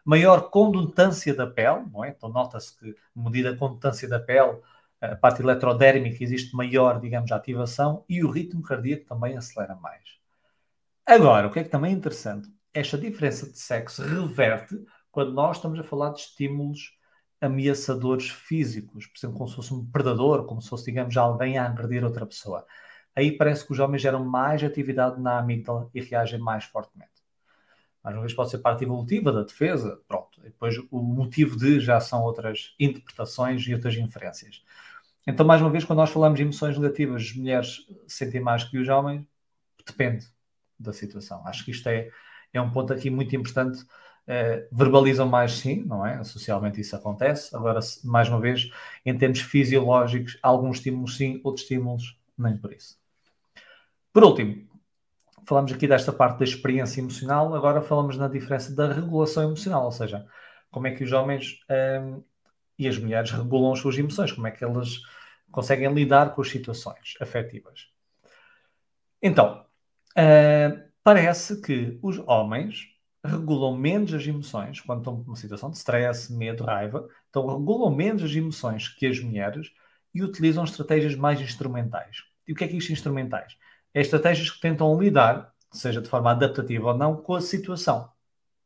maior 0.04 0.50
condutância 0.50 1.34
da 1.34 1.46
pele, 1.46 1.84
não 1.92 2.04
é? 2.04 2.10
Então 2.10 2.28
nota-se 2.28 2.76
que, 2.76 2.94
medida 3.14 3.50
a 3.50 3.56
condutância 3.56 4.08
da 4.08 4.20
pele, 4.20 4.60
a 5.00 5.16
parte 5.16 5.42
eletrodérmica 5.42 6.22
existe 6.22 6.54
maior, 6.54 7.00
digamos, 7.00 7.30
ativação 7.32 8.04
e 8.08 8.22
o 8.24 8.30
ritmo 8.30 8.62
cardíaco 8.62 9.06
também 9.06 9.36
acelera 9.36 9.74
mais. 9.74 10.02
Agora, 11.06 11.46
o 11.46 11.50
que 11.50 11.58
é 11.58 11.64
que 11.64 11.70
também 11.70 11.92
é 11.92 11.94
interessante? 11.94 12.48
Esta 12.72 12.96
diferença 12.96 13.50
de 13.50 13.58
sexo 13.58 14.02
reverte 14.02 14.74
quando 15.10 15.32
nós 15.32 15.56
estamos 15.56 15.78
a 15.78 15.82
falar 15.82 16.10
de 16.10 16.20
estímulos 16.20 16.98
ameaçadores 17.40 18.30
físicos, 18.30 19.06
por 19.06 19.18
exemplo, 19.18 19.36
como 19.36 19.48
se 19.48 19.56
fosse 19.56 19.74
um 19.74 19.84
predador, 19.90 20.46
como 20.46 20.62
se 20.62 20.68
fosse, 20.68 20.86
digamos, 20.86 21.16
alguém 21.16 21.58
a 21.58 21.66
agredir 21.66 22.02
outra 22.02 22.24
pessoa. 22.24 22.66
Aí 23.14 23.36
parece 23.36 23.66
que 23.66 23.72
os 23.72 23.78
homens 23.78 24.02
geram 24.02 24.24
mais 24.24 24.64
atividade 24.64 25.20
na 25.20 25.38
amígdala 25.38 25.88
e 25.94 26.00
reagem 26.00 26.40
mais 26.40 26.64
fortemente. 26.64 27.13
Mais 28.04 28.14
uma 28.14 28.22
vez, 28.22 28.34
pode 28.34 28.50
ser 28.50 28.58
parte 28.58 28.84
evolutiva 28.84 29.32
da 29.32 29.42
defesa, 29.42 29.98
pronto. 30.06 30.40
Depois, 30.42 30.76
o 30.90 31.02
motivo 31.02 31.56
de 31.56 31.80
já 31.80 31.98
são 32.00 32.22
outras 32.22 32.74
interpretações 32.78 33.66
e 33.66 33.72
outras 33.72 33.94
inferências. 33.96 34.62
Então, 35.26 35.46
mais 35.46 35.62
uma 35.62 35.70
vez, 35.70 35.84
quando 35.84 36.00
nós 36.00 36.10
falamos 36.10 36.36
de 36.36 36.42
emoções 36.42 36.76
negativas, 36.78 37.22
as 37.22 37.32
mulheres 37.34 37.86
sentem 38.06 38.42
mais 38.42 38.62
que 38.62 38.76
os 38.76 38.86
homens, 38.88 39.24
depende 39.86 40.26
da 40.78 40.92
situação. 40.92 41.46
Acho 41.46 41.64
que 41.64 41.70
isto 41.70 41.88
é, 41.88 42.10
é 42.52 42.60
um 42.60 42.70
ponto 42.70 42.92
aqui 42.92 43.08
muito 43.10 43.34
importante 43.34 43.84
Uh, 44.24 44.64
verbalizam 44.74 45.28
mais, 45.28 45.52
sim, 45.52 45.84
não 45.84 46.06
é? 46.06 46.24
Socialmente 46.24 46.80
isso 46.80 46.96
acontece. 46.96 47.54
Agora, 47.54 47.78
mais 48.02 48.26
uma 48.26 48.40
vez, 48.40 48.70
em 49.04 49.16
termos 49.18 49.40
fisiológicos, 49.40 50.38
alguns 50.42 50.78
estímulos 50.78 51.18
sim, 51.18 51.42
outros 51.44 51.64
estímulos 51.64 52.18
nem 52.36 52.56
por 52.56 52.72
isso. 52.72 52.98
Por 54.14 54.24
último, 54.24 54.66
falamos 55.46 55.72
aqui 55.72 55.86
desta 55.86 56.12
parte 56.12 56.38
da 56.38 56.44
experiência 56.44 57.00
emocional, 57.00 57.54
agora 57.54 57.82
falamos 57.82 58.16
na 58.16 58.28
diferença 58.28 58.74
da 58.74 58.92
regulação 58.92 59.44
emocional, 59.44 59.84
ou 59.84 59.92
seja, 59.92 60.26
como 60.70 60.86
é 60.86 60.90
que 60.92 61.04
os 61.04 61.12
homens 61.12 61.60
um, 61.70 61.74
ehm, 61.74 62.22
e 62.78 62.88
as 62.88 62.98
mulheres 62.98 63.30
regulam 63.30 63.72
as 63.72 63.78
suas 63.78 63.96
emoções, 63.96 64.32
como 64.32 64.46
é 64.46 64.50
que 64.50 64.64
elas 64.64 65.00
conseguem 65.50 65.92
lidar 65.92 66.34
com 66.34 66.42
as 66.42 66.50
situações 66.50 67.14
afetivas. 67.20 67.88
Então, 69.22 69.64
uh, 70.18 70.90
parece 71.02 71.60
que 71.60 71.98
os 72.02 72.18
homens 72.26 72.88
regulam 73.24 73.76
menos 73.76 74.12
as 74.12 74.26
emoções 74.26 74.80
quando 74.80 74.98
estão 74.98 75.16
numa 75.16 75.36
situação 75.36 75.70
de 75.70 75.78
stress, 75.78 76.32
medo, 76.32 76.64
raiva. 76.64 77.08
Então, 77.30 77.46
regulam 77.46 77.94
menos 77.94 78.22
as 78.22 78.34
emoções 78.34 78.88
que 78.88 79.06
as 79.06 79.18
mulheres 79.20 79.70
e 80.14 80.22
utilizam 80.22 80.64
estratégias 80.64 81.14
mais 81.14 81.40
instrumentais. 81.40 82.24
E 82.46 82.52
o 82.52 82.56
que 82.56 82.64
é 82.64 82.68
que 82.68 82.74
é 82.74 82.78
isto 82.78 82.92
instrumentais? 82.92 83.56
É 83.94 84.00
estratégias 84.00 84.50
que 84.50 84.60
tentam 84.60 84.98
lidar, 85.00 85.54
seja 85.72 86.02
de 86.02 86.08
forma 86.08 86.32
adaptativa 86.32 86.88
ou 86.88 86.98
não, 86.98 87.16
com 87.16 87.34
a 87.34 87.40
situação. 87.40 88.10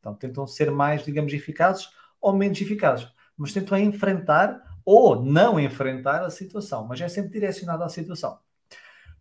Então, 0.01 0.15
tentam 0.15 0.47
ser 0.47 0.71
mais, 0.71 1.05
digamos, 1.05 1.33
eficazes 1.33 1.91
ou 2.21 2.33
menos 2.33 2.61
eficazes. 2.61 3.07
Mas 3.37 3.53
tentam 3.53 3.79
enfrentar 3.79 4.61
ou 4.85 5.23
não 5.23 5.61
enfrentar 5.61 6.25
a 6.25 6.31
situação. 6.31 6.87
Mas 6.87 7.01
é 7.01 7.09
sempre 7.09 7.31
direcionado 7.31 7.85
à 7.85 7.89
situação. 7.89 8.39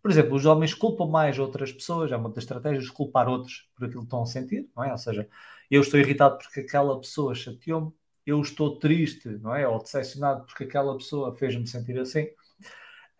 Por 0.00 0.10
exemplo, 0.10 0.34
os 0.34 0.46
homens 0.46 0.74
culpam 0.74 1.06
mais 1.06 1.38
outras 1.38 1.72
pessoas, 1.72 2.10
é 2.12 2.16
uma 2.16 2.28
das 2.30 2.44
estratégias 2.44 2.88
culpar 2.88 3.28
outros 3.28 3.68
por 3.74 3.84
aquilo 3.84 4.00
que 4.02 4.06
estão 4.06 4.22
a 4.22 4.26
sentir, 4.26 4.70
não 4.74 4.84
é? 4.84 4.92
Ou 4.92 4.98
seja, 4.98 5.28
eu 5.70 5.80
estou 5.82 5.98
irritado 6.00 6.38
porque 6.38 6.60
aquela 6.60 6.98
pessoa 6.98 7.34
chateou-me, 7.34 7.92
eu 8.24 8.40
estou 8.40 8.78
triste, 8.78 9.28
não 9.28 9.54
é? 9.54 9.66
Ou 9.66 9.78
decepcionado 9.82 10.44
porque 10.46 10.64
aquela 10.64 10.96
pessoa 10.96 11.34
fez-me 11.34 11.66
sentir 11.66 11.98
assim. 11.98 12.28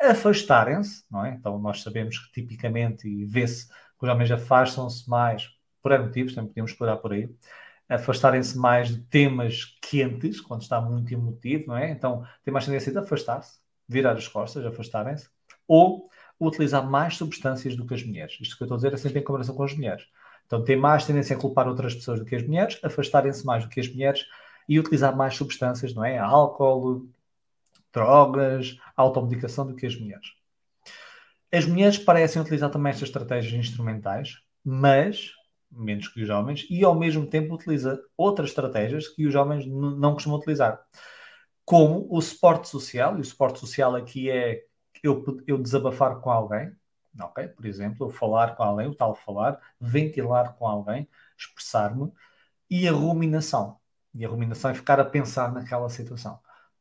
Afastarem-se, 0.01 1.05
não 1.11 1.25
é? 1.25 1.31
Então 1.35 1.59
nós 1.59 1.83
sabemos 1.83 2.19
que 2.19 2.33
tipicamente, 2.33 3.09
e 3.09 3.25
vê-se 3.25 3.69
que 3.69 4.05
os 4.05 4.09
homens 4.09 4.31
afastam-se 4.31 5.09
mais 5.09 5.51
por 5.83 5.99
motivos, 5.99 6.35
também 6.35 6.49
podemos 6.49 6.71
explorar 6.71 6.97
por 6.99 7.13
aí, 7.13 7.29
afastarem-se 7.89 8.57
mais 8.59 8.89
de 8.89 9.01
temas 9.05 9.77
quentes, 9.83 10.41
quando 10.41 10.63
está 10.63 10.81
muito 10.81 11.13
emotivo, 11.13 11.69
não 11.69 11.77
é? 11.77 11.91
Então 11.91 12.25
tem 12.45 12.53
mais 12.53 12.67
tendência 12.67 12.93
de 12.93 12.99
afastar-se, 12.99 13.59
virar 13.89 14.13
as 14.13 14.29
costas, 14.29 14.65
afastarem-se, 14.67 15.29
ou 15.67 16.09
utilizar 16.41 16.89
mais 16.89 17.17
substâncias 17.17 17.75
do 17.77 17.87
que 17.87 17.95
as 17.95 18.05
mulheres. 18.05 18.39
Isto 18.41 18.57
que 18.57 18.63
eu 18.63 18.67
estou 18.67 18.77
a 18.77 18.79
dizer 18.79 18.93
é 18.93 18.97
sempre 18.97 19.21
em 19.21 19.25
comparação 19.25 19.55
com 19.55 19.63
as 19.63 19.75
mulheres. 19.75 20.05
Então, 20.47 20.65
tem 20.65 20.77
mais 20.77 21.05
tendência 21.05 21.37
a 21.37 21.39
culpar 21.39 21.69
outras 21.69 21.95
pessoas 21.95 22.21
do 22.21 22.25
que 22.25 22.35
as 22.35 22.43
mulheres, 22.43 22.79
afastarem-se 22.83 23.45
mais 23.45 23.65
do 23.65 23.69
que 23.69 23.81
as 23.81 23.89
mulheres 23.89 24.25
e 24.69 24.79
utilizar 24.79 25.15
mais 25.17 25.35
substâncias, 25.35 25.95
não 25.95 26.05
é? 26.05 26.19
Álcool, 26.19 27.07
drogas, 27.93 28.77
automedicação 28.97 29.67
do 29.67 29.75
que 29.75 29.87
as 29.87 29.99
mulheres. 29.99 30.27
As 31.53 31.65
mulheres 31.65 31.99
parecem 31.99 32.43
utilizar 32.43 32.71
também 32.71 32.91
estas 32.91 33.09
estratégias 33.09 33.55
instrumentais, 33.55 34.35
mas 34.65 35.33
menos 35.71 36.09
que 36.09 36.23
os 36.23 36.31
homens, 36.31 36.67
e 36.71 36.85
ao 36.85 36.95
mesmo 36.95 37.27
tempo 37.27 37.55
utiliza 37.55 38.01
outras 38.17 38.51
estratégias 38.51 39.09
que 39.09 39.27
os 39.27 39.35
homens 39.35 39.67
não 39.67 40.15
costumam 40.15 40.39
utilizar, 40.39 40.81
como 41.65 42.07
o 42.11 42.21
suporte 42.23 42.69
social, 42.69 43.19
e 43.19 43.21
o 43.21 43.25
suporte 43.25 43.61
social 43.61 43.95
aqui 43.95 44.31
é 44.31 44.63
eu, 45.03 45.23
eu 45.47 45.59
desabafar 45.59 46.19
com 46.21 46.31
alguém? 46.31 46.73
Por 47.55 47.67
exemplo, 47.67 48.07
eu 48.07 48.11
falar 48.11 48.57
com 48.57 48.63
alguém, 48.63 48.87
o 48.87 48.95
tal 48.95 49.15
falar, 49.15 49.61
ventilar 49.81 50.55
com 50.55 50.67
alguém, 50.67 51.09
expressar-me, 51.37 52.11
e 52.71 52.89
a 52.89 52.93
ruminação. 52.93 53.77
E 54.15 54.25
a 54.25 54.29
ruminação 54.29 54.71
é 54.71 54.75
ficar 54.75 54.99
a 55.01 55.05
pensar 55.05 55.53
naquela 55.53 55.89
situação. 55.89 56.39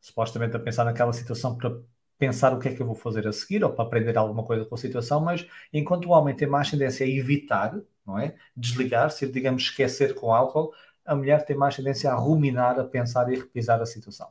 Supostamente 0.07 0.55
a 0.55 0.59
pensar 0.59 0.85
naquela 0.85 1.11
situação 1.11 1.57
para 1.57 1.77
pensar 2.17 2.53
o 2.53 2.59
que 2.59 2.69
é 2.69 2.73
que 2.73 2.81
eu 2.81 2.85
vou 2.85 2.95
fazer 2.95 3.27
a 3.27 3.33
seguir 3.33 3.61
ou 3.61 3.73
para 3.73 3.83
aprender 3.83 4.17
alguma 4.17 4.41
coisa 4.43 4.63
com 4.63 4.73
a 4.73 4.77
situação, 4.77 5.19
mas 5.19 5.45
enquanto 5.73 6.05
o 6.05 6.11
homem 6.11 6.33
tem 6.33 6.47
mais 6.47 6.71
tendência 6.71 7.05
a 7.05 7.09
evitar, 7.09 7.77
não 8.05 8.17
é? 8.17 8.35
Desligar-se, 8.55 9.27
digamos, 9.27 9.63
esquecer 9.63 10.15
com 10.15 10.33
álcool, 10.33 10.73
a 11.05 11.13
mulher 11.13 11.45
tem 11.45 11.57
mais 11.57 11.75
tendência 11.75 12.09
a 12.09 12.15
ruminar, 12.15 12.79
a 12.79 12.85
pensar 12.85 13.31
e 13.31 13.35
repisar 13.35 13.81
a 13.81 13.85
situação. 13.85 14.29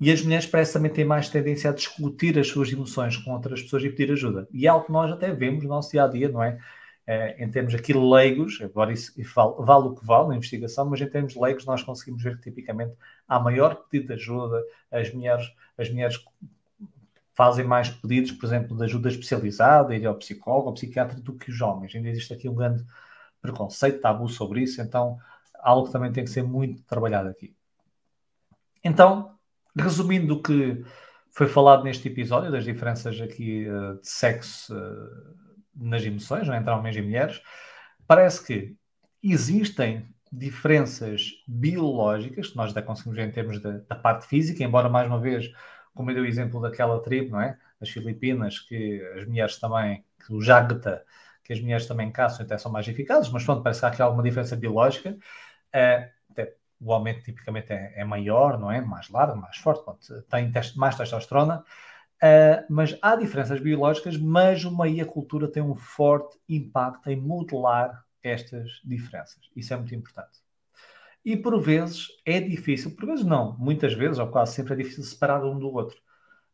E 0.00 0.10
as 0.10 0.20
mulheres 0.20 0.46
parecem 0.46 0.74
também 0.74 0.92
ter 0.92 1.04
mais 1.04 1.28
tendência 1.28 1.70
a 1.70 1.72
discutir 1.72 2.36
as 2.36 2.48
suas 2.48 2.72
emoções 2.72 3.16
com 3.16 3.30
outras 3.30 3.62
pessoas 3.62 3.84
e 3.84 3.90
pedir 3.90 4.12
ajuda. 4.12 4.48
E 4.52 4.66
é 4.66 4.68
algo 4.68 4.86
que 4.86 4.92
nós 4.92 5.12
até 5.12 5.32
vemos 5.32 5.62
no 5.62 5.68
nosso 5.68 5.92
dia 5.92 6.02
a 6.02 6.08
dia, 6.08 6.28
não 6.28 6.42
é? 6.42 6.58
É 7.06 7.42
em 7.42 7.50
termos 7.50 7.74
aqui 7.74 7.92
leigos, 7.92 8.60
agora 8.62 8.92
isso 8.92 9.12
vale, 9.34 9.54
vale, 9.58 9.88
o 9.88 9.94
que 9.94 10.06
vale 10.06 10.28
na 10.28 10.36
investigação, 10.36 10.84
mas 10.88 11.00
em 11.00 11.08
termos 11.08 11.34
leigos 11.34 11.66
nós 11.66 11.82
conseguimos 11.82 12.22
ver 12.22 12.36
que 12.36 12.42
tipicamente 12.44 12.94
há 13.26 13.40
maior 13.40 13.74
pedido 13.74 14.08
de 14.08 14.14
ajuda, 14.14 14.62
as 14.90 15.12
mulheres, 15.12 15.52
as 15.76 15.90
mulheres 15.90 16.24
fazem 17.34 17.64
mais 17.64 17.88
pedidos, 17.90 18.32
por 18.32 18.46
exemplo, 18.46 18.76
de 18.76 18.84
ajuda 18.84 19.08
especializada, 19.08 19.96
ir 19.96 20.06
ao 20.06 20.14
psicólogo, 20.14 20.68
ao 20.68 20.74
psiquiatra, 20.74 21.18
do 21.20 21.34
que 21.34 21.50
os 21.50 21.60
homens. 21.60 21.94
Ainda 21.94 22.08
existe 22.08 22.32
aqui 22.32 22.48
um 22.48 22.54
grande 22.54 22.84
preconceito, 23.40 24.00
tabu 24.00 24.28
sobre 24.28 24.62
isso, 24.62 24.80
então 24.80 25.18
algo 25.54 25.86
que 25.86 25.92
também 25.92 26.12
tem 26.12 26.24
que 26.24 26.30
ser 26.30 26.42
muito 26.42 26.82
trabalhado 26.84 27.28
aqui. 27.28 27.54
Então, 28.84 29.36
resumindo 29.76 30.34
o 30.34 30.42
que 30.42 30.84
foi 31.30 31.46
falado 31.46 31.84
neste 31.84 32.08
episódio, 32.08 32.52
das 32.52 32.64
diferenças 32.64 33.20
aqui 33.20 33.66
uh, 33.68 33.98
de 34.00 34.08
sexo 34.08 34.74
uh, 34.76 35.41
nas 35.74 36.04
emoções, 36.04 36.46
não 36.46 36.54
é? 36.54 36.58
entre 36.58 36.70
homens 36.70 36.96
e 36.96 37.02
mulheres, 37.02 37.42
parece 38.06 38.44
que 38.44 38.76
existem 39.22 40.06
diferenças 40.32 41.42
biológicas, 41.46 42.48
que 42.48 42.56
nós 42.56 42.72
já 42.72 42.82
conseguimos 42.82 43.16
ver 43.16 43.28
em 43.28 43.32
termos 43.32 43.60
da, 43.60 43.78
da 43.78 43.94
parte 43.94 44.26
física, 44.26 44.64
embora 44.64 44.88
mais 44.88 45.06
uma 45.06 45.20
vez, 45.20 45.52
como 45.94 46.10
eu 46.10 46.14
dei 46.14 46.24
o 46.24 46.26
exemplo 46.26 46.60
daquela 46.60 47.02
tribo, 47.02 47.32
não 47.32 47.40
é? 47.40 47.58
Das 47.78 47.90
Filipinas, 47.90 48.58
que 48.58 49.02
as 49.16 49.26
mulheres 49.26 49.58
também, 49.58 50.04
que 50.24 50.32
o 50.32 50.40
Jagta, 50.40 51.04
que 51.44 51.52
as 51.52 51.60
mulheres 51.60 51.86
também 51.86 52.10
caçam 52.10 52.46
até 52.46 52.56
são 52.56 52.72
mais 52.72 52.88
eficazes, 52.88 53.30
mas 53.30 53.44
pronto, 53.44 53.62
parece 53.62 53.80
que 53.80 53.86
há 53.86 53.88
aqui 53.90 54.02
alguma 54.02 54.22
diferença 54.22 54.56
biológica. 54.56 55.10
Uh, 55.74 56.10
até 56.30 56.54
o 56.80 56.92
aumento 56.92 57.22
tipicamente 57.22 57.72
é, 57.72 57.92
é, 57.96 58.04
maior, 58.04 58.58
não 58.58 58.70
é? 58.70 58.80
Mais 58.80 59.08
largo, 59.10 59.36
mais 59.36 59.56
forte, 59.58 59.84
tem 60.30 60.50
mais 60.76 60.96
testosterona. 60.96 61.64
Uh, 62.22 62.64
mas 62.70 62.96
há 63.02 63.16
diferenças 63.16 63.60
biológicas, 63.60 64.16
mas 64.16 64.64
meio 64.64 64.94
e 64.94 65.00
a 65.00 65.06
cultura 65.06 65.48
têm 65.48 65.62
um 65.62 65.74
forte 65.74 66.38
impacto 66.48 67.10
em 67.10 67.16
modelar 67.16 68.04
estas 68.22 68.80
diferenças. 68.84 69.50
Isso 69.56 69.74
é 69.74 69.76
muito 69.76 69.94
importante. 69.94 70.38
E 71.24 71.36
por 71.36 71.60
vezes 71.60 72.08
é 72.24 72.40
difícil, 72.40 72.94
por 72.94 73.06
vezes 73.06 73.24
não, 73.24 73.56
muitas 73.58 73.94
vezes, 73.94 74.18
ou 74.18 74.28
quase 74.28 74.54
sempre 74.54 74.74
é 74.74 74.76
difícil 74.76 75.02
separar 75.02 75.44
um 75.44 75.58
do 75.58 75.72
outro. 75.72 76.00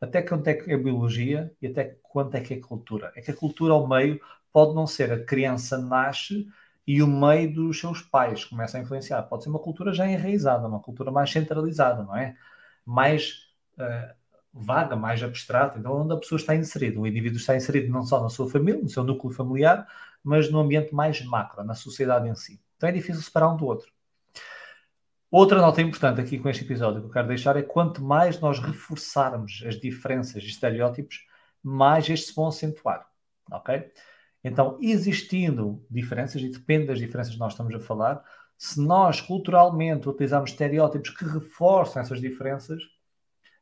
Até 0.00 0.22
quanto 0.22 0.48
é 0.48 0.54
que 0.54 0.72
é 0.72 0.76
biologia 0.76 1.52
e 1.60 1.66
até 1.66 1.96
quanto 2.02 2.34
é 2.36 2.40
que 2.40 2.54
é 2.54 2.60
cultura. 2.60 3.12
É 3.14 3.20
que 3.20 3.30
a 3.30 3.36
cultura 3.36 3.74
ao 3.74 3.86
meio 3.86 4.20
pode 4.52 4.74
não 4.74 4.86
ser 4.86 5.12
a 5.12 5.24
criança 5.24 5.76
nasce 5.76 6.46
e 6.86 7.02
o 7.02 7.06
meio 7.06 7.52
dos 7.52 7.78
seus 7.78 8.00
pais 8.00 8.44
começa 8.44 8.78
a 8.78 8.80
influenciar. 8.80 9.22
Pode 9.24 9.42
ser 9.44 9.50
uma 9.50 9.58
cultura 9.58 9.92
já 9.92 10.06
enraizada, 10.08 10.66
uma 10.66 10.80
cultura 10.80 11.10
mais 11.10 11.30
centralizada, 11.30 12.02
não 12.04 12.16
é? 12.16 12.36
Mais 12.86 13.48
uh, 13.78 14.14
vaga, 14.52 14.96
mais 14.96 15.22
abstrata, 15.22 15.78
então 15.78 16.02
onde 16.02 16.12
a 16.14 16.16
pessoa 16.16 16.38
está 16.38 16.54
inserida. 16.54 17.00
O 17.00 17.06
indivíduo 17.06 17.38
está 17.38 17.56
inserido 17.56 17.92
não 17.92 18.04
só 18.04 18.20
na 18.22 18.28
sua 18.28 18.48
família, 18.50 18.82
no 18.82 18.88
seu 18.88 19.04
núcleo 19.04 19.32
familiar, 19.32 19.86
mas 20.22 20.50
no 20.50 20.58
ambiente 20.58 20.94
mais 20.94 21.24
macro, 21.24 21.62
na 21.64 21.74
sociedade 21.74 22.28
em 22.28 22.34
si. 22.34 22.60
Então 22.76 22.88
é 22.88 22.92
difícil 22.92 23.22
separar 23.22 23.52
um 23.52 23.56
do 23.56 23.66
outro. 23.66 23.92
Outra 25.30 25.60
nota 25.60 25.82
importante 25.82 26.20
aqui 26.20 26.38
com 26.38 26.48
este 26.48 26.64
episódio 26.64 27.02
que 27.02 27.06
eu 27.08 27.12
quero 27.12 27.28
deixar 27.28 27.56
é 27.56 27.62
quanto 27.62 28.02
mais 28.02 28.40
nós 28.40 28.58
reforçarmos 28.58 29.62
as 29.66 29.78
diferenças 29.78 30.42
e 30.42 30.46
estereótipos, 30.46 31.26
mais 31.62 32.08
estes 32.08 32.34
vão 32.34 32.48
acentuar. 32.48 33.06
Ok? 33.50 33.90
Então, 34.42 34.78
existindo 34.80 35.84
diferenças, 35.90 36.40
e 36.40 36.48
depende 36.48 36.86
das 36.86 36.98
diferenças 36.98 37.34
que 37.34 37.40
nós 37.40 37.52
estamos 37.52 37.74
a 37.74 37.80
falar, 37.80 38.24
se 38.56 38.80
nós 38.80 39.20
culturalmente 39.20 40.08
utilizarmos 40.08 40.50
estereótipos 40.50 41.10
que 41.10 41.24
reforçam 41.24 42.00
essas 42.00 42.20
diferenças, 42.20 42.82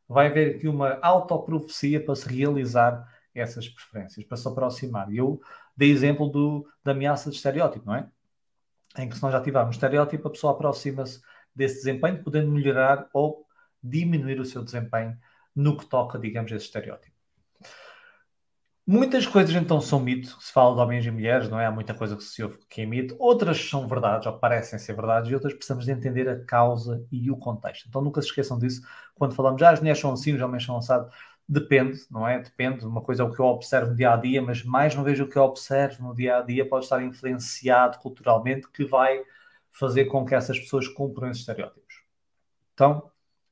vai 0.09 0.29
haver 0.29 0.57
aqui 0.57 0.69
uma 0.69 0.99
autoprofecia 1.03 2.03
para 2.05 2.15
se 2.15 2.29
realizar 2.29 3.07
essas 3.35 3.69
preferências, 3.69 4.25
para 4.27 4.37
se 4.37 4.49
aproximar. 4.49 5.13
E 5.13 5.19
eu 5.19 5.41
dei 5.77 5.91
exemplo 5.91 6.29
do, 6.29 6.67
da 6.83 6.93
ameaça 6.93 7.31
de 7.31 7.37
estereótipo, 7.37 7.87
não 7.87 7.95
é? 7.95 8.09
Em 8.99 9.09
que 9.09 9.17
se 9.17 9.23
nós 9.23 9.33
já 9.33 9.41
tivermos 9.41 9.77
estereótipo, 9.77 10.29
a 10.29 10.31
pessoa 10.31 10.53
aproxima-se 10.53 11.21
desse 11.55 11.77
desempenho, 11.77 12.23
podendo 12.23 12.51
melhorar 12.51 13.09
ou 13.13 13.47
diminuir 13.83 14.41
o 14.41 14.45
seu 14.45 14.63
desempenho 14.63 15.17
no 15.55 15.77
que 15.77 15.87
toca, 15.87 16.19
digamos, 16.19 16.53
a 16.53 16.57
esse 16.57 16.67
estereótipo. 16.67 17.16
Muitas 18.89 19.27
coisas 19.27 19.53
então 19.57 19.81
são 19.81 19.99
mito, 19.99 20.41
se 20.41 20.53
fala 20.53 20.77
de 20.77 20.81
homens 20.81 21.05
e 21.05 21.11
mulheres, 21.11 21.49
não 21.49 21.59
é? 21.59 21.67
Há 21.67 21.73
muita 21.73 21.93
coisa 21.93 22.17
que 22.17 22.23
se 22.23 22.41
ouve 22.41 22.57
que 22.69 22.83
é 22.83 22.87
mito, 22.87 23.17
outras 23.19 23.59
são 23.69 23.89
verdades, 23.89 24.29
ou 24.29 24.39
parecem 24.39 24.79
ser 24.79 24.95
verdades, 24.95 25.29
e 25.29 25.35
outras 25.35 25.53
precisamos 25.55 25.85
de 25.85 25.91
entender 25.91 26.29
a 26.29 26.45
causa 26.45 27.05
e 27.11 27.29
o 27.29 27.37
contexto. 27.37 27.89
Então 27.89 28.01
nunca 28.01 28.23
se 28.23 28.29
esqueçam 28.29 28.57
disso 28.59 28.83
quando 29.17 29.35
falamos, 29.35 29.61
ah, 29.63 29.71
as 29.71 29.81
mulheres 29.81 29.99
são 30.01 30.13
assim, 30.13 30.35
os 30.35 30.41
homens 30.41 30.65
são 30.65 30.77
assados. 30.77 31.13
Depende, 31.49 31.99
não 32.11 32.27
é? 32.29 32.39
Depende. 32.41 32.85
Uma 32.87 33.03
coisa 33.03 33.23
é 33.25 33.27
o 33.27 33.33
que 33.33 33.41
eu 33.41 33.47
observo 33.47 33.91
no 33.91 33.97
dia 33.97 34.13
a 34.13 34.17
dia, 34.17 34.41
mas 34.41 34.63
mais 34.65 34.95
uma 34.95 35.03
vez 35.03 35.19
o 35.19 35.27
que 35.27 35.37
eu 35.37 35.43
observo 35.43 36.05
no 36.05 36.15
dia 36.15 36.39
a 36.39 36.43
dia 36.43 36.69
pode 36.69 36.85
estar 36.85 37.03
influenciado 37.03 37.99
culturalmente, 37.99 38.69
que 38.71 38.85
vai 38.85 39.21
fazer 39.73 40.05
com 40.07 40.25
que 40.25 40.35
essas 40.35 40.59
pessoas 40.61 40.87
cumpram 40.89 41.29
esses 41.29 41.41
estereótipos. 41.41 42.03
Então, 42.75 43.11